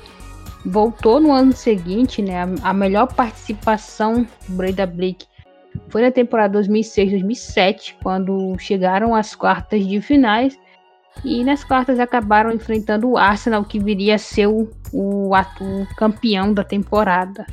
Voltou 0.66 1.20
no 1.20 1.34
ano 1.34 1.52
seguinte, 1.52 2.22
né? 2.22 2.44
A, 2.44 2.70
a 2.70 2.74
melhor 2.74 3.14
participação 3.14 4.26
do 4.48 4.56
Breda 4.56 4.86
Blick 4.86 5.26
foi 5.90 6.02
na 6.02 6.12
temporada 6.12 6.60
2006-2007, 6.60 7.96
quando 8.02 8.58
chegaram 8.58 9.14
às 9.14 9.36
quartas 9.36 9.86
de 9.86 10.00
finais. 10.00 10.58
E 11.24 11.44
nas 11.44 11.64
quartas 11.64 12.00
acabaram 12.00 12.52
enfrentando 12.52 13.10
o 13.10 13.18
Arsenal, 13.18 13.64
que 13.64 13.80
viria 13.80 14.16
a 14.16 14.18
ser 14.18 14.48
o, 14.48 14.70
o, 14.92 15.32
o 15.32 15.96
campeão 15.96 16.54
da 16.54 16.64
temporada. 16.64 17.46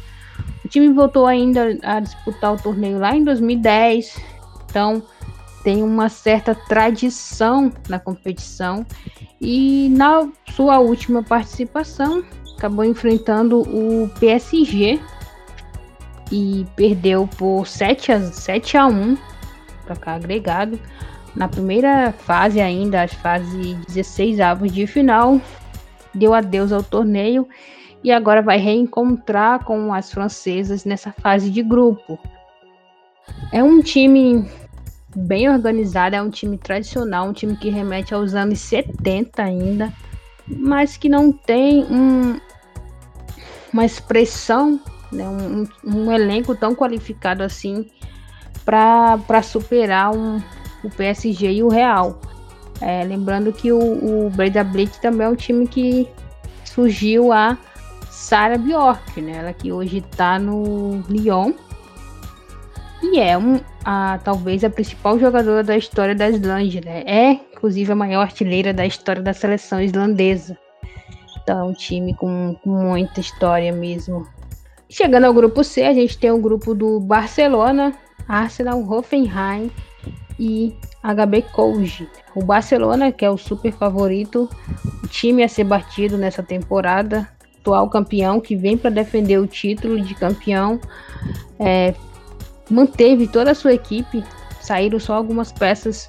O 0.64 0.68
time 0.68 0.92
voltou 0.92 1.26
ainda 1.26 1.78
a 1.82 2.00
disputar 2.00 2.54
o 2.54 2.62
torneio 2.62 2.98
lá 2.98 3.14
em 3.14 3.24
2010, 3.24 4.20
então 4.64 5.02
tem 5.62 5.82
uma 5.82 6.08
certa 6.08 6.54
tradição 6.54 7.72
na 7.88 7.98
competição 7.98 8.86
e 9.40 9.88
na 9.90 10.28
sua 10.54 10.78
última 10.78 11.22
participação 11.22 12.24
acabou 12.56 12.84
enfrentando 12.84 13.60
o 13.62 14.08
PSG 14.20 15.00
e 16.30 16.66
perdeu 16.76 17.26
por 17.38 17.66
7 17.66 18.12
a, 18.12 18.20
7 18.20 18.76
a 18.76 18.86
1 18.86 19.16
para 19.84 19.96
cá 19.96 20.14
agregado. 20.14 20.78
Na 21.34 21.48
primeira 21.48 22.12
fase 22.12 22.60
ainda, 22.60 23.02
as 23.02 23.14
fase 23.14 23.74
16 23.86 24.40
avos 24.40 24.72
de 24.72 24.86
final, 24.86 25.40
deu 26.14 26.34
adeus 26.34 26.72
ao 26.72 26.82
torneio 26.82 27.48
e 28.02 28.10
agora 28.10 28.42
vai 28.42 28.58
reencontrar 28.58 29.64
com 29.64 29.92
as 29.92 30.10
francesas 30.10 30.84
nessa 30.84 31.12
fase 31.12 31.50
de 31.50 31.62
grupo. 31.62 32.18
É 33.52 33.62
um 33.62 33.80
time 33.80 34.48
bem 35.14 35.48
organizado, 35.48 36.16
é 36.16 36.22
um 36.22 36.30
time 36.30 36.56
tradicional, 36.56 37.28
um 37.28 37.32
time 37.32 37.56
que 37.56 37.68
remete 37.68 38.14
aos 38.14 38.34
anos 38.34 38.58
70 38.60 39.42
ainda, 39.42 39.92
mas 40.46 40.96
que 40.96 41.08
não 41.08 41.32
tem 41.32 41.84
um, 41.84 42.40
uma 43.72 43.84
expressão, 43.84 44.80
né, 45.12 45.28
um, 45.28 45.66
um 45.84 46.12
elenco 46.12 46.54
tão 46.54 46.74
qualificado 46.74 47.42
assim 47.42 47.88
para 48.64 49.42
superar 49.42 50.14
um, 50.14 50.40
o 50.82 50.90
PSG 50.90 51.52
e 51.52 51.62
o 51.62 51.68
Real. 51.68 52.20
É, 52.80 53.04
lembrando 53.04 53.52
que 53.52 53.70
o, 53.72 54.26
o 54.26 54.30
Breda 54.30 54.64
Blitz 54.64 54.98
também 54.98 55.26
é 55.26 55.30
um 55.30 55.36
time 55.36 55.66
que 55.66 56.08
surgiu 56.64 57.32
a 57.32 57.58
Sarah 58.10 58.56
Bjork, 58.56 59.20
né? 59.20 59.38
Ela 59.38 59.52
que 59.52 59.70
hoje 59.70 59.98
está 59.98 60.38
no 60.38 61.02
Lyon. 61.08 61.52
E 63.02 63.18
é 63.18 63.36
um, 63.36 63.60
a, 63.84 64.18
talvez 64.24 64.62
a 64.62 64.70
principal 64.70 65.18
jogadora 65.18 65.62
da 65.62 65.76
história 65.76 66.14
da 66.14 66.28
Islândia, 66.28 66.80
né? 66.84 67.02
É, 67.06 67.32
inclusive, 67.52 67.92
a 67.92 67.96
maior 67.96 68.22
artilheira 68.22 68.72
da 68.72 68.86
história 68.86 69.22
da 69.22 69.32
seleção 69.32 69.80
islandesa. 69.80 70.56
Então, 71.42 71.60
é 71.60 71.64
um 71.64 71.72
time 71.72 72.14
com, 72.14 72.56
com 72.62 72.70
muita 72.70 73.20
história 73.20 73.72
mesmo. 73.72 74.26
Chegando 74.88 75.24
ao 75.24 75.34
grupo 75.34 75.62
C, 75.62 75.82
a 75.82 75.94
gente 75.94 76.18
tem 76.18 76.30
o 76.30 76.38
grupo 76.38 76.74
do 76.74 77.00
Barcelona, 77.00 77.94
Arsenal, 78.28 78.80
Hoffenheim 78.88 79.70
e 80.40 80.74
HB 81.04 81.42
Couge. 81.52 82.08
O 82.34 82.42
Barcelona, 82.42 83.12
que 83.12 83.24
é 83.24 83.30
o 83.30 83.36
super 83.36 83.70
favorito, 83.72 84.48
o 85.04 85.06
time 85.06 85.44
a 85.44 85.48
ser 85.48 85.64
batido 85.64 86.16
nessa 86.16 86.42
temporada, 86.42 87.28
atual 87.60 87.90
campeão, 87.90 88.40
que 88.40 88.56
vem 88.56 88.76
para 88.78 88.88
defender 88.88 89.38
o 89.38 89.46
título 89.46 90.00
de 90.00 90.14
campeão, 90.14 90.80
é, 91.58 91.94
manteve 92.70 93.28
toda 93.28 93.50
a 93.50 93.54
sua 93.54 93.74
equipe. 93.74 94.24
Saíram 94.62 94.98
só 94.98 95.14
algumas 95.14 95.52
peças 95.52 96.08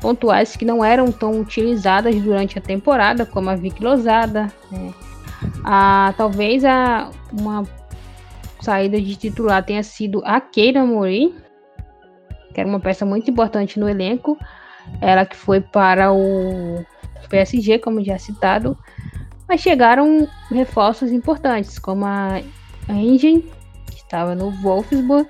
pontuais 0.00 0.56
que 0.56 0.64
não 0.64 0.84
eram 0.84 1.10
tão 1.10 1.40
utilizadas 1.40 2.14
durante 2.16 2.58
a 2.58 2.62
temporada, 2.62 3.24
como 3.24 3.48
a 3.48 3.56
Vicky 3.56 3.82
Lozada. 3.82 4.52
Né? 4.70 4.92
A, 5.64 6.12
talvez 6.18 6.64
a, 6.64 7.10
uma 7.32 7.64
saída 8.60 9.00
de 9.00 9.16
titular 9.16 9.64
tenha 9.64 9.82
sido 9.82 10.22
a 10.24 10.40
Keira 10.40 10.84
Mori, 10.84 11.34
que 12.52 12.60
era 12.60 12.68
uma 12.68 12.80
peça 12.80 13.04
muito 13.04 13.30
importante 13.30 13.78
no 13.78 13.88
elenco. 13.88 14.38
Ela 15.00 15.24
que 15.24 15.36
foi 15.36 15.60
para 15.60 16.12
o 16.12 16.84
PSG, 17.28 17.78
como 17.78 18.02
já 18.04 18.18
citado, 18.18 18.76
mas 19.48 19.60
chegaram 19.60 20.28
reforços 20.50 21.12
importantes, 21.12 21.78
como 21.78 22.04
a 22.06 22.40
Engine, 22.88 23.42
que 23.86 23.96
estava 23.96 24.34
no 24.34 24.50
Wolfsburg, 24.50 25.28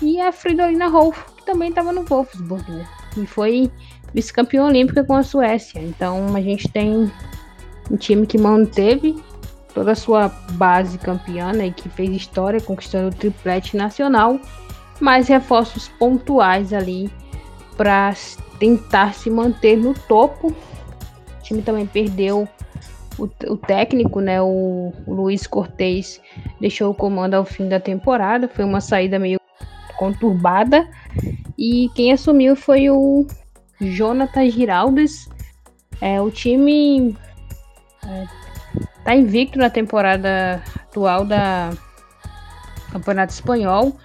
e 0.00 0.20
a 0.20 0.32
Fridolina 0.32 0.88
Rolf, 0.88 1.22
que 1.36 1.44
também 1.44 1.68
estava 1.68 1.92
no 1.92 2.04
Wolfsburg, 2.04 2.70
né? 2.70 2.86
E 3.16 3.26
foi 3.26 3.70
vice-campeã 4.14 4.64
olímpica 4.64 5.04
com 5.04 5.14
a 5.14 5.22
Suécia. 5.22 5.80
Então 5.80 6.34
a 6.34 6.40
gente 6.40 6.68
tem 6.68 7.10
um 7.90 7.96
time 7.96 8.26
que 8.26 8.38
manteve 8.38 9.22
toda 9.74 9.92
a 9.92 9.96
sua 9.96 10.28
base 10.52 10.98
campeã, 10.98 11.52
né, 11.52 11.66
e 11.66 11.72
que 11.72 11.88
fez 11.88 12.10
história 12.10 12.60
conquistando 12.60 13.08
o 13.08 13.14
triplete 13.14 13.76
nacional, 13.76 14.40
mais 15.00 15.28
reforços 15.28 15.88
pontuais 15.88 16.72
ali 16.72 17.10
para 17.76 18.14
tentar 18.58 19.14
se 19.14 19.30
manter 19.30 19.76
no 19.76 19.94
topo. 19.94 20.48
O 20.48 21.42
time 21.42 21.62
também 21.62 21.86
perdeu 21.86 22.48
o, 23.18 23.24
o 23.24 23.56
técnico, 23.56 24.20
né, 24.20 24.40
o, 24.40 24.92
o 25.06 25.14
Luiz 25.14 25.46
Cortez, 25.46 26.20
deixou 26.60 26.90
o 26.90 26.94
comando 26.94 27.34
ao 27.34 27.44
fim 27.44 27.68
da 27.68 27.80
temporada. 27.80 28.48
Foi 28.48 28.64
uma 28.64 28.80
saída 28.80 29.18
meio 29.18 29.40
conturbada. 29.96 30.88
E 31.56 31.90
quem 31.94 32.12
assumiu 32.12 32.54
foi 32.54 32.88
o 32.88 33.26
Jonathan 33.80 34.48
Giraldes. 34.48 35.28
É, 36.00 36.20
o 36.20 36.30
time 36.30 37.16
é, 38.06 38.24
tá 39.04 39.14
invicto 39.14 39.58
na 39.58 39.68
temporada 39.68 40.62
atual 40.76 41.24
da 41.24 41.70
Campeonato 42.92 43.32
Espanhol. 43.32 43.96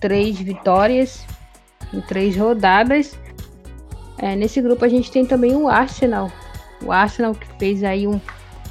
Três 0.00 0.38
vitórias 0.38 1.26
em 1.92 2.00
três 2.00 2.36
rodadas. 2.36 3.18
É, 4.18 4.34
nesse 4.36 4.60
grupo 4.60 4.84
a 4.84 4.88
gente 4.88 5.10
tem 5.10 5.24
também 5.24 5.54
o 5.54 5.68
Arsenal. 5.68 6.30
O 6.82 6.92
Arsenal 6.92 7.34
que 7.34 7.46
fez 7.58 7.82
aí 7.82 8.06
um, 8.06 8.20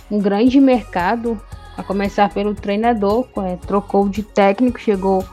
um 0.09 0.19
grande 0.19 0.59
mercado, 0.59 1.39
a 1.77 1.83
começar 1.83 2.31
pelo 2.33 2.53
treinador, 2.53 3.27
é, 3.37 3.55
trocou 3.55 4.07
de 4.07 4.23
técnico, 4.23 4.79
chegou 4.79 5.25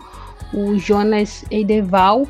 o 0.52 0.78
Jonas 0.78 1.44
Eideval, 1.50 2.26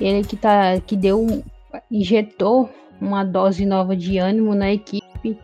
ele 0.00 0.24
que, 0.24 0.36
tá, 0.36 0.80
que 0.84 0.96
deu, 0.96 1.44
injetou 1.90 2.70
uma 3.00 3.24
dose 3.24 3.64
nova 3.64 3.96
de 3.96 4.18
ânimo 4.18 4.54
na 4.54 4.72
equipe. 4.72 5.38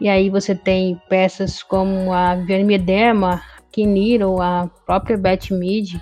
E 0.00 0.08
aí 0.08 0.28
você 0.28 0.54
tem 0.54 1.00
peças 1.08 1.62
como 1.62 2.12
a 2.12 2.34
Vianney 2.34 2.78
Dema, 2.78 3.42
Kiniro, 3.72 4.40
a 4.40 4.70
própria 4.84 5.16
Beth 5.16 5.50
Mid, 5.50 5.96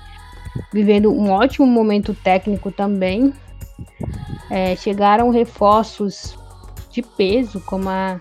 vivendo 0.72 1.12
um 1.12 1.30
ótimo 1.30 1.66
momento 1.66 2.14
técnico 2.14 2.70
também. 2.70 3.32
É, 4.50 4.76
chegaram 4.76 5.30
reforços 5.30 6.38
de 6.90 7.02
peso, 7.02 7.60
como 7.60 7.88
a 7.88 8.20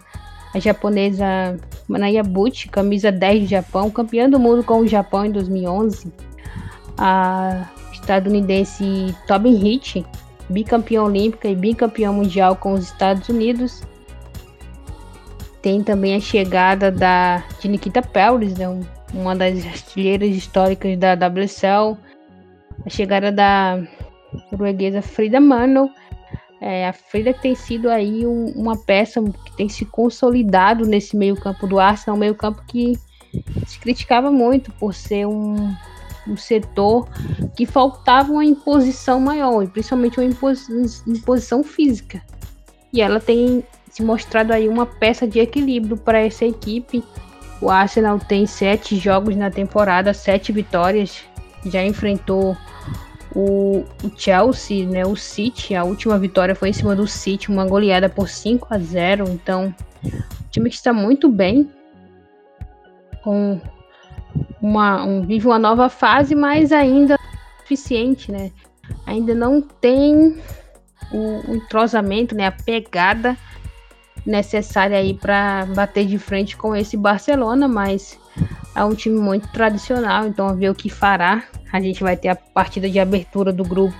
a 0.53 0.59
japonesa 0.59 1.57
Manayabuchi, 1.87 2.69
camisa 2.69 3.11
10 3.11 3.41
do 3.41 3.47
Japão, 3.47 3.89
campeã 3.89 4.29
do 4.29 4.39
mundo 4.39 4.63
com 4.63 4.79
o 4.79 4.87
Japão 4.87 5.25
em 5.25 5.31
2011. 5.31 6.13
A 6.97 7.67
estadunidense 7.91 9.15
Tobin 9.27 9.65
Hitch, 9.65 10.05
bicampeã 10.47 11.01
olímpica 11.01 11.47
e 11.47 11.55
bicampeã 11.55 12.11
mundial 12.11 12.55
com 12.55 12.73
os 12.73 12.85
Estados 12.85 13.27
Unidos. 13.29 13.81
Tem 15.61 15.81
também 15.81 16.15
a 16.15 16.19
chegada 16.19 16.91
da, 16.91 17.43
de 17.59 17.67
Nikita 17.67 18.01
Pellis, 18.01 18.55
né, 18.57 18.67
uma 19.11 19.35
das 19.35 19.65
artilheiras 19.65 20.29
históricas 20.29 20.97
da 20.97 21.13
WSL. 21.13 21.97
A 22.85 22.89
chegada 22.89 23.31
da 23.31 23.81
norueguesa 24.51 25.01
Frida 25.01 25.39
Mano 25.39 25.89
é, 26.65 26.87
a 26.87 26.93
Frida 26.93 27.33
tem 27.33 27.53
sido 27.55 27.89
aí 27.89 28.25
um, 28.25 28.45
uma 28.55 28.77
peça 28.77 29.21
que 29.21 29.57
tem 29.57 29.67
se 29.67 29.83
consolidado 29.83 30.85
nesse 30.85 31.13
meio 31.13 31.35
campo 31.35 31.67
do 31.67 31.77
Arsenal, 31.77 32.15
um 32.15 32.19
meio 32.19 32.35
campo 32.35 32.63
que 32.65 32.97
se 33.67 33.77
criticava 33.79 34.31
muito 34.31 34.71
por 34.71 34.93
ser 34.93 35.25
um, 35.25 35.75
um 36.25 36.37
setor 36.37 37.05
que 37.57 37.65
faltava 37.65 38.31
uma 38.31 38.45
imposição 38.45 39.19
maior, 39.19 39.67
principalmente 39.67 40.17
uma 40.21 40.53
imposição 41.05 41.65
física. 41.65 42.21
E 42.93 43.01
ela 43.01 43.19
tem 43.19 43.61
se 43.89 44.01
mostrado 44.01 44.53
aí 44.53 44.69
uma 44.69 44.85
peça 44.85 45.27
de 45.27 45.39
equilíbrio 45.39 45.97
para 45.97 46.19
essa 46.21 46.45
equipe. 46.45 47.03
O 47.59 47.69
Arsenal 47.69 48.19
tem 48.19 48.45
sete 48.45 48.95
jogos 48.95 49.35
na 49.35 49.51
temporada, 49.51 50.13
sete 50.13 50.53
vitórias, 50.53 51.25
já 51.65 51.83
enfrentou 51.83 52.55
o, 53.35 53.83
o, 54.03 54.11
Chelsea, 54.15 54.87
né, 54.87 55.05
o 55.05 55.15
City, 55.15 55.75
a 55.75 55.83
última 55.83 56.17
vitória 56.19 56.55
foi 56.55 56.69
em 56.69 56.73
cima 56.73 56.95
do 56.95 57.07
City, 57.07 57.49
uma 57.49 57.65
goleada 57.65 58.07
por 58.07 58.29
5 58.29 58.67
a 58.69 58.77
0. 58.77 59.29
Então, 59.29 59.73
o 60.03 60.49
time 60.49 60.69
que 60.69 60.75
está 60.75 60.93
muito 60.93 61.29
bem, 61.29 61.69
com 63.23 63.59
uma, 64.61 65.03
um, 65.03 65.21
vive 65.21 65.47
uma 65.47 65.59
nova 65.59 65.89
fase, 65.89 66.35
mas 66.35 66.71
ainda 66.71 67.17
suficiente, 67.61 68.31
né? 68.31 68.51
Ainda 69.05 69.33
não 69.33 69.61
tem 69.61 70.37
o, 71.11 71.51
o 71.51 71.55
entrosamento, 71.55 72.35
né, 72.35 72.47
a 72.47 72.51
pegada 72.51 73.37
necessária 74.25 74.97
aí 74.97 75.13
para 75.13 75.65
bater 75.75 76.05
de 76.05 76.17
frente 76.17 76.55
com 76.55 76.75
esse 76.75 76.95
Barcelona, 76.95 77.67
mas 77.67 78.19
é 78.75 78.83
um 78.83 78.95
time 78.95 79.19
muito 79.19 79.47
tradicional, 79.51 80.27
então 80.27 80.47
a 80.47 80.53
ver 80.53 80.69
o 80.69 80.75
que 80.75 80.89
fará. 80.89 81.43
A 81.71 81.79
gente 81.79 82.03
vai 82.03 82.17
ter 82.17 82.29
a 82.29 82.35
partida 82.35 82.89
de 82.89 82.99
abertura 82.99 83.51
do 83.51 83.63
grupo, 83.63 83.95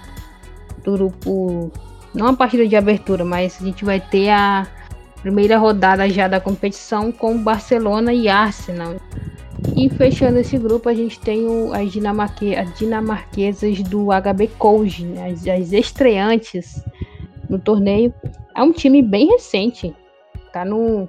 do 0.84 0.94
grupo, 0.94 1.72
não 2.14 2.28
a 2.28 2.34
partida 2.34 2.68
de 2.68 2.76
abertura, 2.76 3.24
mas 3.24 3.58
a 3.62 3.66
gente 3.66 3.86
vai 3.86 4.00
ter 4.00 4.30
a 4.30 4.68
primeira 5.22 5.58
rodada 5.58 6.08
já 6.10 6.28
da 6.28 6.40
competição 6.40 7.12
com 7.12 7.38
Barcelona 7.38 8.14
e 8.14 8.28
Arsenal. 8.28 8.96
E 9.76 9.90
fechando 9.90 10.40
esse 10.40 10.58
grupo, 10.58 10.90
a 10.90 10.94
gente 10.94 11.20
tem 11.20 11.48
o, 11.48 11.74
as, 11.74 11.92
dinamarque, 11.92 12.56
as 12.56 12.78
dinamarquesas 12.78 13.82
do 13.84 14.08
HB 14.08 14.48
Koji, 14.58 15.06
né? 15.06 15.32
as, 15.32 15.48
as 15.48 15.72
estreantes 15.72 16.84
no 17.50 17.58
torneio. 17.58 18.14
É 18.56 18.62
um 18.62 18.72
time 18.72 19.02
bem 19.02 19.28
recente, 19.28 19.96
tá 20.52 20.66
no, 20.66 21.08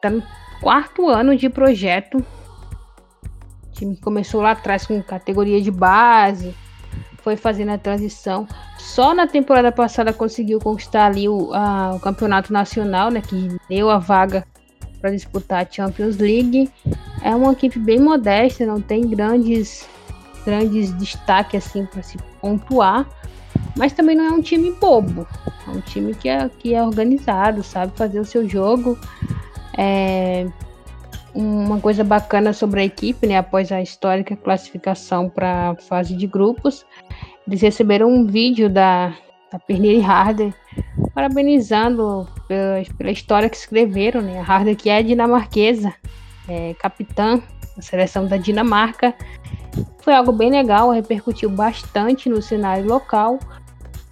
tá 0.00 0.08
no 0.08 0.22
quarto 0.60 1.08
ano 1.08 1.36
de 1.36 1.48
projeto. 1.48 2.18
O 2.18 3.72
time 3.72 3.96
começou 3.96 4.40
lá 4.40 4.52
atrás 4.52 4.86
com 4.86 5.02
categoria 5.02 5.60
de 5.60 5.70
base, 5.70 6.54
foi 7.22 7.36
fazendo 7.36 7.70
a 7.70 7.78
transição. 7.78 8.46
Só 8.78 9.14
na 9.14 9.26
temporada 9.26 9.70
passada 9.72 10.12
conseguiu 10.12 10.58
conquistar 10.60 11.06
ali 11.06 11.28
o, 11.28 11.52
a, 11.52 11.94
o 11.94 12.00
campeonato 12.00 12.52
nacional, 12.52 13.10
né, 13.10 13.20
que 13.20 13.48
deu 13.68 13.90
a 13.90 13.98
vaga 13.98 14.46
para 15.00 15.10
disputar 15.10 15.66
a 15.66 15.70
Champions 15.70 16.16
League. 16.16 16.70
É 17.22 17.34
uma 17.34 17.52
equipe 17.52 17.78
bem 17.78 18.00
modesta, 18.00 18.64
não 18.64 18.80
tem 18.80 19.06
grandes 19.08 19.86
grandes 20.46 20.92
destaques 20.92 21.66
assim 21.66 21.84
para 21.84 22.02
se 22.04 22.16
pontuar, 22.40 23.04
mas 23.76 23.92
também 23.92 24.14
não 24.14 24.24
é 24.24 24.30
um 24.30 24.40
time 24.40 24.70
bobo. 24.70 25.26
É 25.66 25.70
um 25.70 25.80
time 25.80 26.14
que 26.14 26.28
é, 26.28 26.48
que 26.48 26.72
é 26.72 26.82
organizado, 26.82 27.64
sabe 27.64 27.92
fazer 27.96 28.20
o 28.20 28.24
seu 28.24 28.48
jogo. 28.48 28.96
É, 29.76 30.46
uma 31.34 31.78
coisa 31.80 32.02
bacana 32.02 32.52
sobre 32.52 32.80
a 32.80 32.84
equipe, 32.84 33.26
né, 33.26 33.36
após 33.36 33.70
a 33.70 33.82
histórica 33.82 34.34
classificação 34.34 35.28
para 35.28 35.70
a 35.70 35.76
fase 35.76 36.16
de 36.16 36.26
grupos, 36.26 36.86
eles 37.46 37.60
receberam 37.60 38.08
um 38.08 38.26
vídeo 38.26 38.70
da, 38.70 39.14
da 39.52 39.58
Pernille 39.58 40.02
Harder 40.02 40.54
parabenizando 41.14 42.26
pela, 42.48 42.82
pela, 42.96 43.10
história 43.10 43.50
que 43.50 43.56
escreveram, 43.56 44.22
né, 44.22 44.40
a 44.40 44.42
Harder 44.42 44.76
que 44.76 44.88
é 44.88 45.02
dinamarquesa, 45.02 45.92
é, 46.48 46.74
capitã 46.74 47.42
da 47.76 47.82
seleção 47.82 48.26
da 48.26 48.38
Dinamarca. 48.38 49.14
Foi 49.98 50.14
algo 50.14 50.32
bem 50.32 50.50
legal, 50.50 50.90
repercutiu 50.90 51.50
bastante 51.50 52.28
no 52.28 52.40
cenário 52.40 52.86
local, 52.86 53.38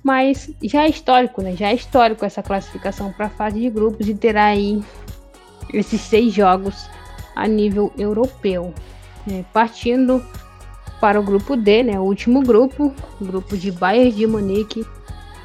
mas 0.03 0.50
já 0.62 0.83
é 0.83 0.88
histórico, 0.90 1.40
né? 1.40 1.57
Já 1.57 1.68
é 1.68 1.74
histórico 1.74 2.24
essa 2.24 2.42
classificação 2.42 3.11
para 3.11 3.27
a 3.27 3.31
fase 3.31 3.59
de 3.59 3.70
grupos 3.70 4.07
e 4.07 4.14
terá 4.14 4.46
aí 4.46 4.83
esses 5.72 6.00
seis 6.00 6.33
jogos 6.33 6.88
a 7.35 7.46
nível 7.46 7.92
europeu. 7.96 8.72
É, 9.31 9.42
partindo 9.53 10.22
para 11.00 11.18
o 11.18 11.22
grupo 11.22 11.57
D, 11.57 11.83
né, 11.83 11.98
o 11.98 12.03
último 12.03 12.42
grupo, 12.42 12.94
grupo 13.20 13.57
de 13.57 13.70
Bayern 13.72 14.12
de 14.12 14.27
Munique, 14.27 14.87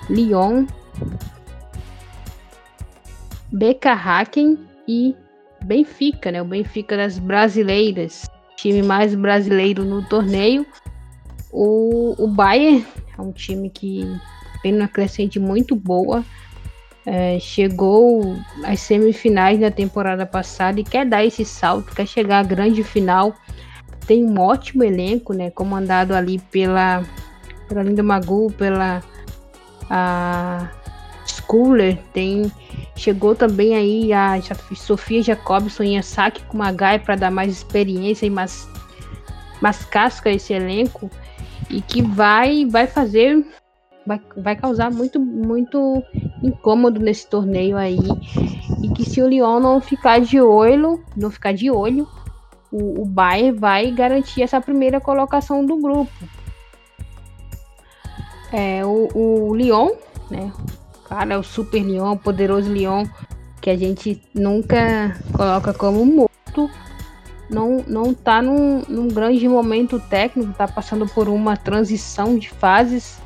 Lyon, 0.09 0.65
BK 3.51 3.87
Hacken 3.87 4.57
e 4.87 5.15
Benfica, 5.63 6.31
né, 6.31 6.41
o 6.41 6.45
Benfica 6.45 6.95
das 6.95 7.19
brasileiras, 7.19 8.25
time 8.55 8.81
mais 8.83 9.15
brasileiro 9.15 9.83
no 9.83 10.07
torneio. 10.07 10.65
O, 11.51 12.15
o 12.17 12.27
Bayern 12.27 12.85
é 13.17 13.21
um 13.21 13.31
time 13.31 13.69
que 13.69 14.05
vem 14.61 14.73
numa 14.73 14.87
crescente 14.87 15.39
muito 15.39 15.75
boa, 15.75 16.23
é, 17.11 17.39
chegou 17.39 18.37
às 18.63 18.81
semifinais 18.81 19.59
da 19.59 19.71
temporada 19.71 20.27
passada 20.27 20.79
e 20.79 20.83
quer 20.83 21.07
dar 21.07 21.25
esse 21.25 21.43
salto, 21.43 21.95
quer 21.95 22.05
chegar 22.05 22.39
à 22.39 22.43
grande 22.43 22.83
final. 22.83 23.33
Tem 24.05 24.23
um 24.23 24.39
ótimo 24.39 24.83
elenco, 24.83 25.33
né? 25.33 25.49
Comandado 25.49 26.13
ali 26.13 26.37
pela, 26.51 27.03
pela 27.67 27.81
Linda 27.81 28.03
Magu, 28.03 28.51
pela 28.51 29.01
a 29.89 30.69
Schooler, 31.25 31.97
tem 32.13 32.51
chegou 32.95 33.33
também 33.33 33.75
aí 33.75 34.13
a 34.13 34.39
Sofia 34.75 35.23
Jacobson 35.23 35.81
e 35.81 35.97
a 35.97 36.03
Saki 36.03 36.43
Kumagai 36.43 36.99
para 36.99 37.15
dar 37.15 37.31
mais 37.31 37.51
experiência 37.51 38.27
e 38.27 38.29
mais, 38.29 38.69
mais 39.59 39.83
casca 39.83 40.29
a 40.29 40.33
esse 40.33 40.53
elenco 40.53 41.09
e 41.71 41.81
que 41.81 42.03
vai 42.03 42.67
vai 42.67 42.85
fazer 42.85 43.43
vai, 44.09 44.21
vai 44.35 44.55
causar 44.55 44.89
muito, 44.89 45.19
muito 45.19 46.03
incômodo 46.41 46.99
nesse 46.99 47.27
torneio 47.27 47.77
aí. 47.77 47.99
E 48.81 48.89
que 48.89 49.07
se 49.07 49.21
o 49.21 49.27
Lyon 49.27 49.59
não 49.59 49.79
ficar 49.79 50.19
de 50.19 50.41
olho, 50.41 51.03
não 51.15 51.29
ficar 51.29 51.53
de 51.53 51.69
olho, 51.69 52.07
o, 52.71 53.03
o 53.03 53.05
Bayern 53.05 53.57
vai 53.57 53.91
garantir 53.91 54.41
essa 54.41 54.59
primeira 54.59 54.99
colocação 54.99 55.63
do 55.63 55.77
grupo. 55.77 56.11
É, 58.51 58.83
o, 58.83 59.09
o 59.13 59.55
Lyon, 59.55 59.91
né? 60.31 60.51
Cara, 61.07 61.35
é 61.35 61.37
o 61.37 61.43
Super 61.43 61.83
Lyon, 61.83 62.13
o 62.13 62.17
poderoso 62.17 62.71
Lyon, 62.71 63.05
que 63.61 63.69
a 63.69 63.77
gente 63.77 64.21
nunca 64.33 65.15
coloca 65.33 65.71
como 65.71 66.03
morto. 66.03 66.69
Não, 67.47 67.83
não 67.87 68.13
tá 68.13 68.41
num, 68.41 68.83
num 68.87 69.07
grande 69.07 69.47
momento 69.47 69.99
técnico, 69.99 70.53
tá 70.53 70.67
passando 70.67 71.07
por 71.07 71.27
uma 71.27 71.57
transição 71.57 72.37
de 72.37 72.49
fases 72.49 73.19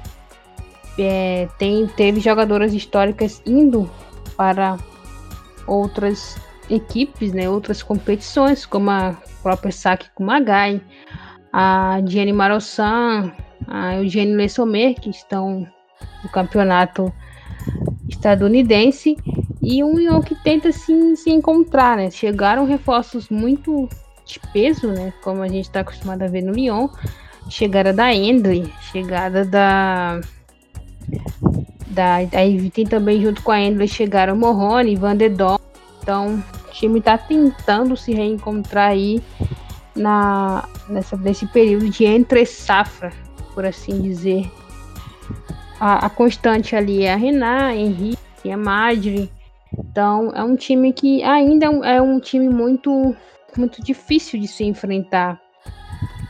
é, 0.97 1.47
tem, 1.57 1.87
teve 1.87 2.19
jogadoras 2.19 2.73
históricas 2.73 3.41
indo 3.45 3.89
para 4.35 4.77
outras 5.67 6.37
equipes, 6.69 7.33
né, 7.33 7.49
outras 7.49 7.83
competições, 7.83 8.65
como 8.65 8.89
a 8.89 9.15
própria 9.41 9.71
Saki 9.71 10.09
Kumagai, 10.15 10.81
a 11.51 11.99
Jenny 12.05 12.33
Marossan, 12.33 13.31
a 13.67 13.95
Eugênio 13.95 14.37
Lessomer, 14.37 14.95
que 14.95 15.09
estão 15.09 15.67
no 16.23 16.29
campeonato 16.29 17.11
estadunidense, 18.09 19.17
e 19.61 19.83
um 19.83 19.97
Lyon 19.97 20.21
que 20.21 20.35
tenta 20.43 20.71
se, 20.71 21.15
se 21.15 21.29
encontrar, 21.29 21.95
né? 21.95 22.11
Chegaram 22.11 22.65
reforços 22.65 23.29
muito 23.29 23.87
de 24.25 24.39
peso, 24.51 24.87
né? 24.87 25.13
Como 25.23 25.41
a 25.41 25.47
gente 25.47 25.65
está 25.65 25.79
acostumado 25.79 26.21
a 26.21 26.27
ver 26.27 26.41
no 26.41 26.51
Lyon. 26.51 26.89
Chegada 27.49 27.93
da 27.93 28.13
Endley, 28.13 28.71
chegada 28.91 29.45
da 29.45 30.19
da, 31.93 32.15
aí 32.15 32.69
tem 32.71 32.85
também 32.85 33.21
junto 33.21 33.41
com 33.43 33.51
a 33.51 33.59
Endless 33.59 33.93
chegaram 33.93 34.35
Morrone, 34.35 34.95
Van 34.95 35.15
de 35.15 35.29
Dom. 35.29 35.57
Então 36.01 36.43
o 36.67 36.71
time 36.71 36.99
está 36.99 37.17
tentando 37.17 37.95
se 37.95 38.13
reencontrar 38.13 38.89
aí 38.89 39.21
na, 39.95 40.67
nessa, 40.89 41.15
nesse 41.15 41.45
período 41.47 41.89
de 41.89 42.05
entre 42.05 42.45
safra, 42.45 43.13
por 43.53 43.65
assim 43.65 44.01
dizer. 44.01 44.51
A, 45.79 46.05
a 46.05 46.09
constante 46.09 46.75
ali 46.75 47.03
é 47.03 47.13
a 47.13 47.15
Renan, 47.15 47.73
Henrique, 47.73 48.51
a 48.51 48.57
Madre. 48.57 49.31
Então 49.77 50.31
é 50.35 50.43
um 50.43 50.55
time 50.55 50.91
que 50.93 51.23
ainda 51.23 51.65
é 51.65 51.69
um, 51.69 51.83
é 51.83 52.01
um 52.01 52.19
time 52.19 52.49
muito, 52.49 53.15
muito 53.55 53.83
difícil 53.83 54.39
de 54.39 54.47
se 54.47 54.63
enfrentar. 54.63 55.39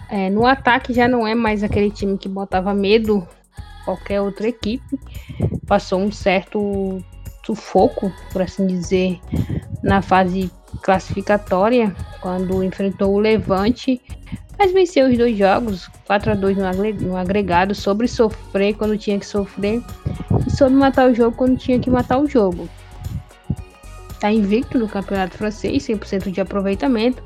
É, 0.09 0.29
no 0.29 0.45
ataque 0.45 0.93
já 0.93 1.07
não 1.07 1.25
é 1.25 1.33
mais 1.33 1.63
aquele 1.63 1.89
time 1.89 2.17
que 2.17 2.29
botava 2.29 2.73
medo 2.73 3.27
qualquer 3.83 4.21
outra 4.21 4.47
equipe. 4.47 4.99
Passou 5.67 5.99
um 5.99 6.11
certo 6.11 7.03
sufoco, 7.45 8.11
por 8.31 8.41
assim 8.41 8.65
dizer, 8.65 9.19
na 9.83 10.01
fase 10.01 10.49
classificatória, 10.81 11.95
quando 12.21 12.63
enfrentou 12.63 13.13
o 13.13 13.19
Levante, 13.19 14.01
mas 14.57 14.71
venceu 14.71 15.09
os 15.09 15.17
dois 15.17 15.37
jogos, 15.37 15.89
4 16.05 16.31
a 16.31 16.35
2 16.35 16.57
no 17.01 17.17
agregado, 17.17 17.75
sobre 17.75 18.07
sofrer 18.07 18.75
quando 18.75 18.97
tinha 18.97 19.19
que 19.19 19.25
sofrer 19.25 19.83
e 20.47 20.51
sobre 20.51 20.75
matar 20.75 21.09
o 21.09 21.13
jogo 21.13 21.35
quando 21.35 21.57
tinha 21.57 21.79
que 21.79 21.89
matar 21.89 22.19
o 22.19 22.27
jogo. 22.27 22.69
Está 24.11 24.31
invicto 24.31 24.79
no 24.79 24.87
campeonato 24.87 25.37
francês, 25.37 25.83
100% 25.83 26.31
de 26.31 26.39
aproveitamento. 26.39 27.21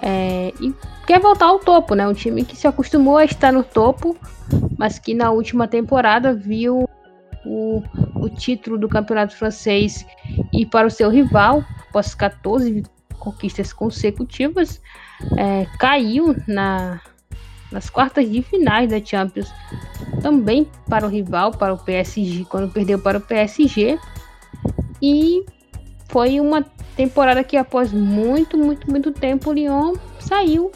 É, 0.00 0.52
e 0.60 0.72
quer 1.06 1.20
voltar 1.20 1.46
ao 1.46 1.58
topo, 1.58 1.94
né? 1.94 2.06
Um 2.06 2.12
time 2.12 2.44
que 2.44 2.56
se 2.56 2.66
acostumou 2.66 3.16
a 3.16 3.24
estar 3.24 3.52
no 3.52 3.64
topo, 3.64 4.16
mas 4.82 4.98
que 4.98 5.14
na 5.14 5.30
última 5.30 5.68
temporada 5.68 6.34
viu 6.34 6.88
o, 7.46 7.84
o 8.16 8.28
título 8.28 8.76
do 8.76 8.88
campeonato 8.88 9.36
francês 9.36 10.04
ir 10.52 10.66
para 10.66 10.88
o 10.88 10.90
seu 10.90 11.08
rival, 11.08 11.64
após 11.88 12.16
14 12.16 12.82
conquistas 13.16 13.72
consecutivas, 13.72 14.82
é, 15.38 15.68
caiu 15.78 16.34
na, 16.48 17.00
nas 17.70 17.88
quartas 17.88 18.28
de 18.28 18.42
finais 18.42 18.90
da 18.90 18.98
Champions, 19.00 19.54
também 20.20 20.66
para 20.88 21.06
o 21.06 21.08
rival, 21.08 21.52
para 21.52 21.72
o 21.72 21.78
PSG, 21.78 22.44
quando 22.46 22.72
perdeu 22.72 22.98
para 22.98 23.18
o 23.18 23.20
PSG. 23.20 24.00
E 25.00 25.46
foi 26.08 26.40
uma 26.40 26.60
temporada 26.96 27.44
que 27.44 27.56
após 27.56 27.92
muito, 27.92 28.58
muito, 28.58 28.90
muito 28.90 29.12
tempo 29.12 29.50
o 29.50 29.52
Lyon 29.52 29.92
saiu 30.18 30.72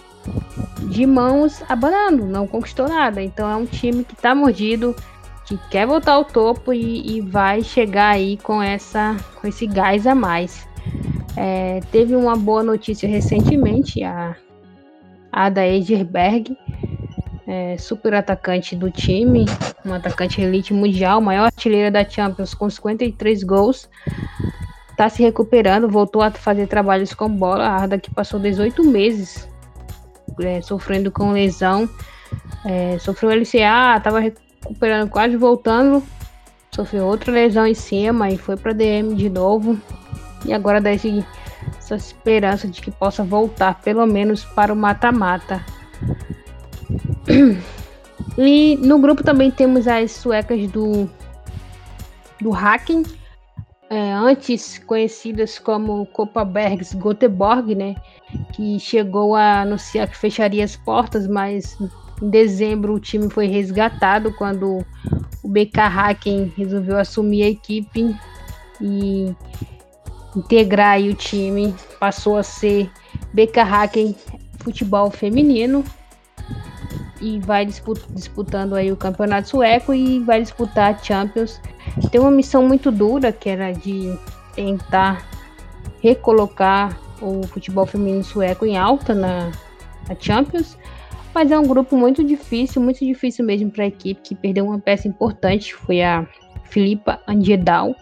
de 0.86 1.06
mãos 1.06 1.62
abanando, 1.68 2.24
não 2.26 2.46
conquistou 2.46 2.88
nada. 2.88 3.22
Então 3.22 3.50
é 3.50 3.56
um 3.56 3.66
time 3.66 4.04
que 4.04 4.14
está 4.14 4.34
mordido, 4.34 4.94
que 5.44 5.58
quer 5.70 5.86
voltar 5.86 6.12
ao 6.12 6.24
topo 6.24 6.72
e, 6.72 7.16
e, 7.16 7.20
vai 7.20 7.62
chegar 7.62 8.10
aí 8.10 8.36
com 8.38 8.62
essa 8.62 9.16
com 9.40 9.46
esse 9.46 9.66
gás 9.66 10.06
a 10.06 10.14
mais. 10.14 10.66
É, 11.36 11.80
teve 11.92 12.14
uma 12.16 12.36
boa 12.36 12.62
notícia 12.62 13.08
recentemente, 13.08 14.02
a, 14.02 14.34
a 15.30 15.50
da 15.50 15.66
Egerberg, 15.66 16.56
é, 17.46 17.76
super 17.76 18.14
atacante 18.14 18.74
do 18.74 18.90
time, 18.90 19.44
um 19.84 19.92
atacante 19.92 20.40
elite 20.40 20.72
mundial, 20.72 21.20
maior 21.20 21.46
artilheira 21.46 21.90
da 21.90 22.08
Champions 22.08 22.54
com 22.54 22.70
53 22.70 23.42
gols. 23.44 23.88
Está 24.90 25.10
se 25.10 25.22
recuperando, 25.22 25.90
voltou 25.90 26.22
a 26.22 26.30
fazer 26.30 26.66
trabalhos 26.68 27.12
com 27.12 27.28
bola. 27.28 27.66
A 27.66 27.72
Arda 27.74 27.98
que 27.98 28.10
passou 28.10 28.40
18 28.40 28.82
meses 28.82 29.46
é, 30.40 30.60
sofrendo 30.60 31.10
com 31.10 31.32
lesão, 31.32 31.88
é, 32.64 32.98
sofreu 32.98 33.30
LCA, 33.30 33.96
estava 33.96 34.20
recuperando, 34.20 35.08
quase 35.08 35.36
voltando, 35.36 36.02
sofreu 36.74 37.06
outra 37.06 37.32
lesão 37.32 37.66
em 37.66 37.74
cima 37.74 38.30
e 38.30 38.36
foi 38.36 38.56
para 38.56 38.72
DM 38.72 39.14
de 39.14 39.30
novo. 39.30 39.80
E 40.44 40.52
agora 40.52 40.80
dá 40.80 40.92
esse, 40.92 41.24
essa 41.78 41.96
esperança 41.96 42.68
de 42.68 42.80
que 42.80 42.90
possa 42.90 43.24
voltar, 43.24 43.80
pelo 43.82 44.06
menos 44.06 44.44
para 44.44 44.72
o 44.72 44.76
mata-mata. 44.76 45.64
E 48.38 48.76
no 48.76 48.98
grupo 48.98 49.24
também 49.24 49.50
temos 49.50 49.88
as 49.88 50.12
suecas 50.12 50.70
do, 50.70 51.08
do 52.40 52.50
Hacking, 52.50 53.02
é, 53.88 54.12
antes 54.12 54.78
conhecidas 54.78 55.58
como 55.58 56.04
Copa 56.06 56.44
Bergs 56.44 56.94
Göteborg, 56.94 57.74
né? 57.74 57.94
Que 58.52 58.78
chegou 58.78 59.34
a 59.34 59.60
anunciar 59.60 60.08
que 60.08 60.16
fecharia 60.16 60.64
as 60.64 60.76
portas, 60.76 61.26
mas 61.26 61.78
em 62.20 62.30
dezembro 62.30 62.94
o 62.94 63.00
time 63.00 63.30
foi 63.30 63.46
resgatado 63.46 64.32
quando 64.34 64.84
o 65.42 65.48
BK 65.48 65.80
Hacking 65.80 66.52
resolveu 66.56 66.98
assumir 66.98 67.44
a 67.44 67.48
equipe 67.48 68.16
e 68.80 69.34
integrar 70.34 71.00
o 71.00 71.14
time, 71.14 71.74
passou 71.98 72.36
a 72.36 72.42
ser 72.42 72.90
BK 73.32 73.60
Hacken 73.60 74.16
Futebol 74.58 75.10
Feminino 75.10 75.84
e 77.20 77.38
vai 77.40 77.64
disput 77.64 78.04
disputando 78.10 78.74
aí 78.74 78.92
o 78.92 78.96
Campeonato 78.96 79.48
Sueco 79.48 79.94
e 79.94 80.20
vai 80.20 80.42
disputar 80.42 80.94
a 80.94 80.98
Champions. 80.98 81.60
Tem 82.10 82.20
uma 82.20 82.30
missão 82.30 82.66
muito 82.66 82.90
dura 82.90 83.32
que 83.32 83.48
era 83.48 83.72
de 83.72 84.18
tentar 84.54 85.26
recolocar 86.02 86.98
o 87.20 87.46
futebol 87.46 87.86
feminino 87.86 88.22
sueco 88.22 88.66
em 88.66 88.76
alta 88.76 89.14
na, 89.14 89.50
na 90.08 90.16
Champions, 90.18 90.76
mas 91.34 91.50
é 91.50 91.58
um 91.58 91.66
grupo 91.66 91.96
muito 91.96 92.24
difícil, 92.24 92.80
muito 92.80 93.04
difícil 93.04 93.44
mesmo 93.44 93.70
para 93.70 93.84
a 93.84 93.88
equipe 93.88 94.20
que 94.22 94.34
perdeu 94.34 94.64
uma 94.64 94.78
peça 94.78 95.06
importante, 95.06 95.74
foi 95.74 96.02
a 96.02 96.26
Filipa 96.64 97.20
Anjedal, 97.26 97.94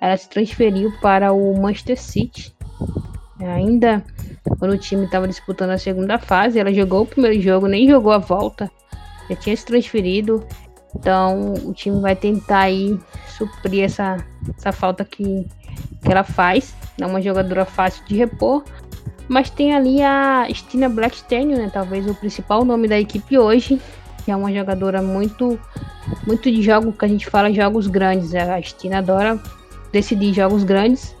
ela 0.00 0.16
se 0.16 0.28
transferiu 0.28 0.92
para 1.00 1.32
o 1.32 1.60
Manchester 1.60 2.00
City. 2.00 2.54
Ainda 3.40 4.04
quando 4.58 4.72
o 4.72 4.78
time 4.78 5.04
estava 5.04 5.28
disputando 5.28 5.70
a 5.70 5.78
segunda 5.78 6.18
fase, 6.18 6.58
ela 6.58 6.72
jogou 6.72 7.02
o 7.02 7.06
primeiro 7.06 7.40
jogo, 7.40 7.66
nem 7.66 7.88
jogou 7.88 8.12
a 8.12 8.18
volta, 8.18 8.70
já 9.28 9.36
tinha 9.36 9.56
se 9.56 9.64
transferido. 9.64 10.44
Então 10.94 11.52
o 11.64 11.72
time 11.72 12.00
vai 12.00 12.16
tentar 12.16 12.60
aí 12.60 12.98
suprir 13.28 13.84
essa, 13.84 14.16
essa 14.56 14.72
falta 14.72 15.04
que, 15.04 15.46
que 16.02 16.10
ela 16.10 16.24
faz. 16.24 16.74
Não 16.98 17.08
é 17.08 17.10
uma 17.10 17.22
jogadora 17.22 17.64
fácil 17.64 18.04
de 18.04 18.16
repor. 18.16 18.64
Mas 19.28 19.50
tem 19.50 19.74
ali 19.74 20.02
a 20.02 20.46
Stina 20.50 20.88
Blackstone, 20.88 21.54
né? 21.54 21.70
Talvez 21.72 22.08
o 22.08 22.14
principal 22.14 22.64
nome 22.64 22.88
da 22.88 22.98
equipe 22.98 23.38
hoje. 23.38 23.80
Que 24.24 24.30
é 24.30 24.36
uma 24.36 24.52
jogadora 24.52 25.00
muito, 25.02 25.58
muito 26.26 26.50
de 26.50 26.62
jogo 26.62 26.92
que 26.92 27.04
a 27.04 27.08
gente 27.08 27.26
fala 27.26 27.52
jogos 27.52 27.86
grandes. 27.86 28.34
A 28.34 28.60
Stina 28.60 28.98
adora 28.98 29.40
decidir 29.92 30.32
jogos 30.32 30.64
grandes. 30.64 31.14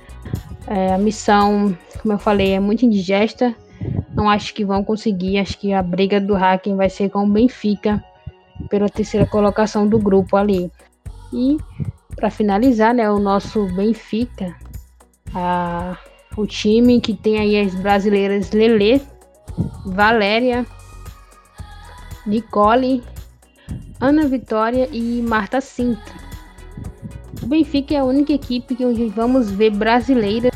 É, 0.66 0.92
a 0.92 0.98
missão, 0.98 1.76
como 2.02 2.14
eu 2.14 2.18
falei, 2.18 2.52
é 2.52 2.60
muito 2.60 2.84
indigesta. 2.84 3.54
Não 4.14 4.28
acho 4.28 4.52
que 4.54 4.64
vão 4.64 4.82
conseguir. 4.82 5.38
Acho 5.38 5.58
que 5.58 5.72
a 5.72 5.82
briga 5.82 6.20
do 6.20 6.34
Hacking 6.34 6.76
vai 6.76 6.90
ser 6.90 7.10
com 7.10 7.24
o 7.24 7.28
Benfica 7.28 8.02
pela 8.68 8.88
terceira 8.88 9.26
colocação 9.26 9.86
do 9.86 9.98
grupo 9.98 10.36
ali. 10.36 10.70
E 11.32 11.56
para 12.16 12.30
finalizar, 12.30 12.92
né, 12.92 13.08
o 13.10 13.18
nosso 13.18 13.66
Benfica, 13.76 14.54
a, 15.34 15.96
o 16.36 16.46
time 16.46 17.00
que 17.00 17.14
tem 17.14 17.38
aí 17.38 17.60
as 17.60 17.74
brasileiras 17.74 18.50
Lele, 18.52 19.02
Valéria, 19.84 20.66
Nicole, 22.26 23.02
Ana 24.00 24.26
Vitória 24.26 24.88
e 24.92 25.22
Marta 25.22 25.60
Sintra. 25.60 26.14
O 27.42 27.46
Benfica 27.46 27.94
é 27.94 27.98
a 27.98 28.04
única 28.04 28.32
equipe 28.32 28.74
que 28.74 28.84
hoje 28.84 29.08
vamos 29.08 29.50
ver 29.50 29.70
brasileira 29.70 30.50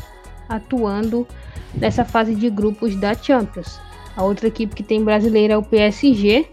atuando 0.47 1.27
nessa 1.73 2.05
fase 2.05 2.35
de 2.35 2.49
grupos 2.49 2.95
da 2.95 3.13
Champions. 3.13 3.79
A 4.15 4.23
outra 4.23 4.47
equipe 4.47 4.75
que 4.75 4.83
tem 4.83 5.03
brasileira 5.03 5.55
é 5.55 5.57
o 5.57 5.63
PSG, 5.63 6.47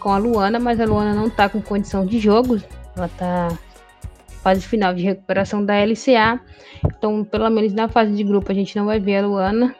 com 0.00 0.10
a 0.10 0.18
Luana, 0.18 0.58
mas 0.58 0.80
a 0.80 0.84
Luana 0.84 1.14
não 1.14 1.26
está 1.26 1.48
com 1.48 1.60
condição 1.60 2.06
de 2.06 2.18
jogo. 2.18 2.60
Ela 2.96 3.06
está 3.06 3.48
fase 4.42 4.62
final 4.62 4.92
de 4.92 5.02
recuperação 5.02 5.64
da 5.64 5.74
LCA. 5.74 6.40
Então, 6.84 7.24
pelo 7.24 7.48
menos 7.48 7.72
na 7.72 7.88
fase 7.88 8.12
de 8.12 8.24
grupo, 8.24 8.50
a 8.50 8.54
gente 8.54 8.76
não 8.76 8.86
vai 8.86 9.00
ver 9.00 9.18
a 9.18 9.26
Luana. 9.26 9.74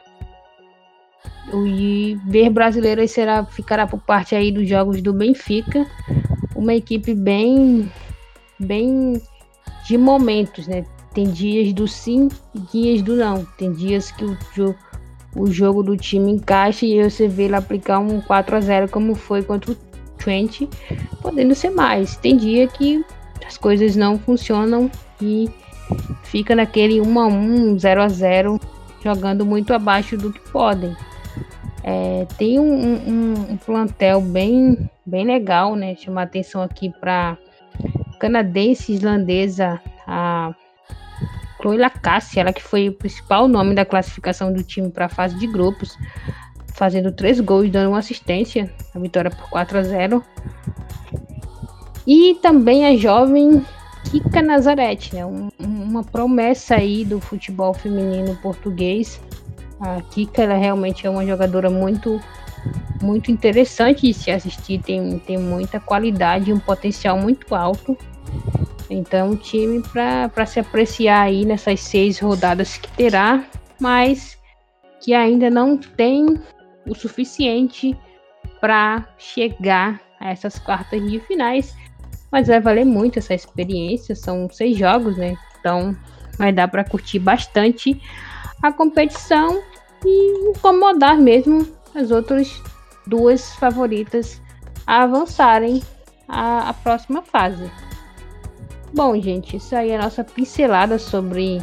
E 1.53 2.17
ver 2.25 2.49
brasileiras 2.49 3.11
será, 3.11 3.45
ficará 3.45 3.85
por 3.85 3.99
parte 4.01 4.33
aí 4.33 4.51
dos 4.51 4.67
jogos 4.67 5.01
do 5.01 5.13
Benfica. 5.13 5.85
Uma 6.55 6.73
equipe 6.73 7.13
bem, 7.13 7.91
bem 8.59 9.21
de 9.85 9.97
momentos, 9.97 10.67
né? 10.67 10.85
Tem 11.13 11.25
dias 11.25 11.73
do 11.73 11.87
sim 11.87 12.29
e 12.55 12.59
dias 12.59 13.01
do 13.01 13.15
não. 13.15 13.45
Tem 13.57 13.71
dias 13.71 14.11
que 14.11 14.23
o, 14.25 14.37
jo 14.55 14.73
o 15.35 15.47
jogo 15.47 15.83
do 15.83 15.97
time 15.97 16.31
encaixa 16.31 16.85
e 16.85 17.03
você 17.03 17.27
vê 17.27 17.43
ele 17.43 17.55
aplicar 17.55 17.99
um 17.99 18.21
4 18.21 18.55
a 18.55 18.61
0 18.61 18.89
como 18.89 19.15
foi 19.15 19.41
contra 19.41 19.71
o 19.71 19.77
Trent, 20.17 20.61
podendo 21.21 21.53
ser 21.53 21.71
mais. 21.71 22.15
Tem 22.17 22.37
dia 22.37 22.67
que 22.67 23.03
as 23.45 23.57
coisas 23.57 23.95
não 23.95 24.17
funcionam 24.17 24.89
e 25.21 25.49
fica 26.23 26.55
naquele 26.55 27.01
1 27.01 27.19
a 27.19 27.27
1, 27.27 27.79
0 27.79 28.01
a 28.01 28.07
0, 28.07 28.59
jogando 29.03 29.45
muito 29.45 29.73
abaixo 29.73 30.17
do 30.17 30.31
que 30.31 30.39
podem. 30.51 30.95
É, 31.83 32.25
tem 32.37 32.59
um, 32.59 32.73
um, 32.73 33.33
um, 33.51 33.57
plantel 33.57 34.21
bem, 34.21 34.89
bem 35.05 35.25
legal, 35.25 35.75
né? 35.75 35.95
Chamar 35.95 36.23
atenção 36.23 36.61
aqui 36.61 36.89
para 36.89 37.37
canadense 38.19 38.93
islandesa, 38.93 39.81
a 40.07 40.53
Chloe 41.61 41.77
Lacasse, 41.77 42.39
ela 42.39 42.53
que 42.53 42.63
foi 42.63 42.87
o 42.87 42.93
principal 42.93 43.49
nome 43.49 43.75
da 43.75 43.85
classificação 43.85 44.51
do 44.51 44.63
time 44.63 44.89
para 44.89 45.05
a 45.05 45.09
fase 45.09 45.37
de 45.37 45.45
grupos, 45.45 45.97
fazendo 46.73 47.11
três 47.11 47.39
gols, 47.41 47.69
dando 47.69 47.89
uma 47.89 47.99
assistência, 47.99 48.73
a 48.95 48.99
vitória 48.99 49.29
por 49.29 49.49
4 49.49 49.77
a 49.77 49.83
0. 49.83 50.23
E 52.05 52.35
também 52.41 52.85
a 52.85 52.95
jovem 52.97 53.65
Kika 54.11 54.41
Nazarete, 54.41 55.15
né? 55.15 55.25
Um, 55.25 55.49
uma 55.59 56.03
promessa 56.03 56.75
aí 56.75 57.05
do 57.05 57.19
futebol 57.19 57.73
feminino 57.73 58.35
português. 58.41 59.21
A 59.79 60.01
Kika 60.01 60.43
ela 60.43 60.55
realmente 60.55 61.07
é 61.07 61.09
uma 61.09 61.25
jogadora 61.25 61.69
muito 61.69 62.19
muito 63.01 63.29
interessante 63.29 64.07
de 64.07 64.13
se 64.13 64.31
assistir, 64.31 64.81
tem, 64.81 65.19
tem 65.19 65.37
muita 65.37 65.79
qualidade, 65.79 66.53
um 66.53 66.59
potencial 66.59 67.17
muito 67.17 67.53
alto. 67.53 67.97
Então, 68.89 69.31
um 69.31 69.35
time 69.35 69.83
para 69.91 70.45
se 70.45 70.59
apreciar 70.59 71.23
aí 71.23 71.45
nessas 71.45 71.81
seis 71.81 72.19
rodadas 72.19 72.77
que 72.77 72.89
terá, 72.91 73.43
mas 73.79 74.37
que 75.01 75.13
ainda 75.13 75.49
não 75.49 75.77
tem 75.77 76.39
o 76.87 76.95
suficiente 76.95 77.97
para 78.61 79.05
chegar 79.17 79.99
a 80.19 80.31
essas 80.31 80.57
quartas 80.57 81.01
de 81.09 81.19
finais. 81.19 81.75
Mas 82.33 82.47
vai 82.47 82.59
valer 82.59 82.83
muito 82.83 83.19
essa 83.19 83.35
experiência, 83.35 84.15
são 84.15 84.49
seis 84.49 84.75
jogos, 84.75 85.15
né? 85.17 85.37
Então 85.59 85.95
vai 86.35 86.51
dar 86.51 86.67
para 86.67 86.83
curtir 86.83 87.19
bastante 87.19 88.01
a 88.59 88.73
competição 88.73 89.61
e 90.03 90.49
incomodar 90.49 91.15
mesmo 91.15 91.67
as 91.93 92.09
outras 92.09 92.59
duas 93.05 93.53
favoritas 93.57 94.41
a 94.87 95.03
avançarem 95.03 95.83
à, 96.27 96.69
à 96.69 96.73
próxima 96.73 97.21
fase. 97.21 97.69
Bom, 98.91 99.15
gente, 99.21 99.57
isso 99.57 99.75
aí 99.75 99.91
é 99.91 99.99
a 99.99 100.01
nossa 100.01 100.23
pincelada 100.23 100.97
sobre 100.97 101.61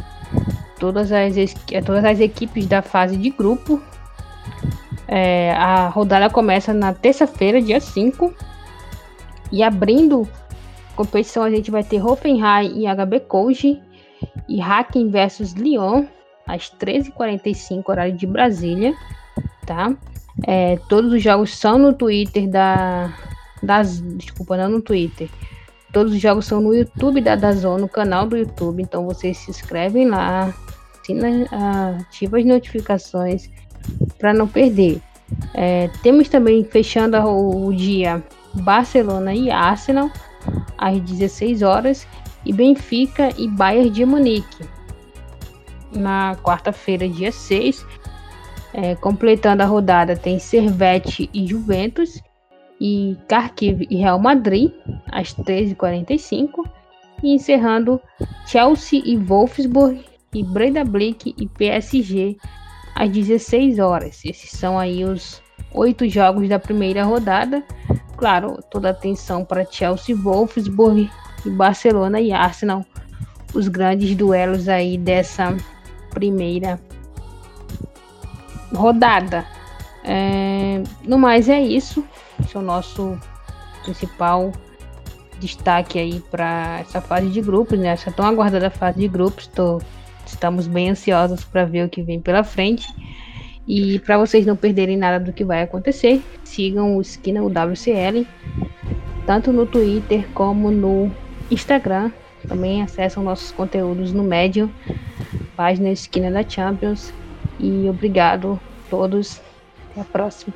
todas 0.79 1.11
as, 1.11 1.35
todas 1.85 2.05
as 2.05 2.21
equipes 2.21 2.65
da 2.65 2.81
fase 2.81 3.17
de 3.17 3.29
grupo. 3.29 3.81
É, 5.05 5.51
a 5.51 5.89
rodada 5.89 6.29
começa 6.29 6.73
na 6.73 6.93
terça-feira, 6.93 7.61
dia 7.61 7.81
5. 7.81 8.33
E 9.51 9.61
abrindo 9.63 10.25
competição, 11.01 11.43
a 11.43 11.49
gente 11.49 11.71
vai 11.71 11.83
ter 11.83 12.03
Hoffenheim 12.03 12.83
e 12.83 12.85
HB 12.85 13.21
Koji 13.21 13.81
e 14.47 14.61
Hacken 14.61 15.09
versus 15.09 15.53
Lyon, 15.53 16.05
às 16.47 16.69
13h45, 16.69 17.83
horário 17.87 18.15
de 18.15 18.27
Brasília, 18.27 18.93
tá? 19.65 19.95
É, 20.45 20.77
todos 20.89 21.11
os 21.11 21.21
jogos 21.21 21.55
são 21.57 21.77
no 21.77 21.93
Twitter 21.93 22.49
da. 22.49 23.13
Das, 23.63 24.01
desculpa, 24.17 24.57
não 24.57 24.69
no 24.69 24.81
Twitter. 24.81 25.29
Todos 25.93 26.13
os 26.13 26.19
jogos 26.19 26.45
são 26.45 26.61
no 26.61 26.73
YouTube 26.73 27.21
da 27.21 27.35
Dazon, 27.35 27.77
no 27.77 27.87
canal 27.87 28.25
do 28.25 28.37
YouTube. 28.37 28.81
Então 28.81 29.05
vocês 29.05 29.37
se 29.37 29.51
inscrevem 29.51 30.09
lá, 30.09 30.53
assina, 30.99 31.47
ativa 31.99 32.39
as 32.39 32.45
notificações 32.45 33.49
para 34.17 34.33
não 34.33 34.47
perder. 34.47 34.99
É, 35.53 35.89
temos 36.01 36.27
também 36.27 36.63
fechando 36.63 37.17
o 37.17 37.71
dia 37.73 38.23
Barcelona 38.53 39.33
e 39.33 39.51
Arsenal 39.51 40.09
às 40.77 40.99
16 40.99 41.61
horas 41.61 42.07
e 42.45 42.51
Benfica 42.51 43.29
e 43.37 43.47
Bayern 43.47 43.89
de 43.89 44.05
Munique 44.05 44.65
na 45.95 46.35
quarta-feira, 46.37 47.07
dia 47.07 47.31
6. 47.31 47.85
É, 48.73 48.95
completando 48.95 49.63
a 49.63 49.65
rodada, 49.65 50.15
tem 50.15 50.39
Servette 50.39 51.29
e 51.33 51.45
Juventus, 51.45 52.21
e 52.79 53.17
Kharkiv 53.27 53.85
e 53.89 53.97
Real 53.97 54.17
Madrid, 54.17 54.71
às 55.11 55.33
13h45. 55.35 56.65
E 57.23 57.33
encerrando 57.33 58.01
Chelsea 58.47 59.01
e 59.05 59.17
Wolfsburg, 59.17 60.03
e 60.33 60.43
Breda 60.43 60.83
Blick 60.83 61.35
e 61.37 61.47
PSG, 61.47 62.37
às 62.95 63.09
16 63.11 63.77
horas. 63.79 64.23
Esses 64.25 64.49
são 64.51 64.79
aí 64.79 65.03
os 65.03 65.41
oito 65.73 66.07
jogos 66.07 66.47
da 66.49 66.57
primeira 66.57 67.03
rodada. 67.03 67.63
Claro, 68.21 68.59
toda 68.69 68.91
atenção 68.91 69.43
para 69.43 69.65
Chelsea, 69.65 70.15
Wolfsburg 70.15 71.09
Barcelona 71.43 72.21
e 72.21 72.31
Arsenal, 72.31 72.85
os 73.51 73.67
grandes 73.67 74.15
duelos 74.15 74.69
aí 74.69 74.95
dessa 74.95 75.57
primeira 76.11 76.79
rodada. 78.75 79.43
É, 80.03 80.83
no 81.03 81.17
mais 81.17 81.49
é 81.49 81.59
isso. 81.59 82.05
Esse 82.39 82.55
é 82.55 82.59
o 82.59 82.61
nosso 82.61 83.17
principal 83.81 84.51
destaque 85.39 85.97
aí 85.97 86.19
para 86.29 86.77
essa 86.81 87.01
fase 87.01 87.27
de 87.27 87.41
grupos, 87.41 87.79
né? 87.79 87.87
Essa 87.87 88.11
tão 88.11 88.23
aguardada 88.23 88.69
fase 88.69 88.99
de 88.99 89.07
grupos. 89.07 89.47
Tô, 89.47 89.81
estamos 90.27 90.67
bem 90.67 90.91
ansiosos 90.91 91.43
para 91.43 91.65
ver 91.65 91.87
o 91.87 91.89
que 91.89 92.03
vem 92.03 92.21
pela 92.21 92.43
frente. 92.43 92.87
E 93.67 93.99
para 93.99 94.17
vocês 94.17 94.45
não 94.45 94.55
perderem 94.55 94.97
nada 94.97 95.23
do 95.23 95.31
que 95.31 95.45
vai 95.45 95.61
acontecer, 95.61 96.23
sigam 96.43 96.97
o 96.97 97.01
Esquina 97.01 97.43
o 97.43 97.47
WCL, 97.47 98.25
tanto 99.25 99.51
no 99.51 99.65
Twitter 99.65 100.27
como 100.33 100.71
no 100.71 101.11
Instagram. 101.49 102.11
Também 102.47 102.81
acessam 102.81 103.23
nossos 103.23 103.51
conteúdos 103.51 104.11
no 104.11 104.23
Medium, 104.23 104.69
página 105.55 105.89
Esquina 105.89 106.31
da 106.31 106.47
Champions. 106.47 107.13
E 107.59 107.87
obrigado 107.87 108.59
a 108.85 108.89
todos. 108.89 109.39
Até 109.91 110.01
a 110.01 110.05
próxima. 110.05 110.53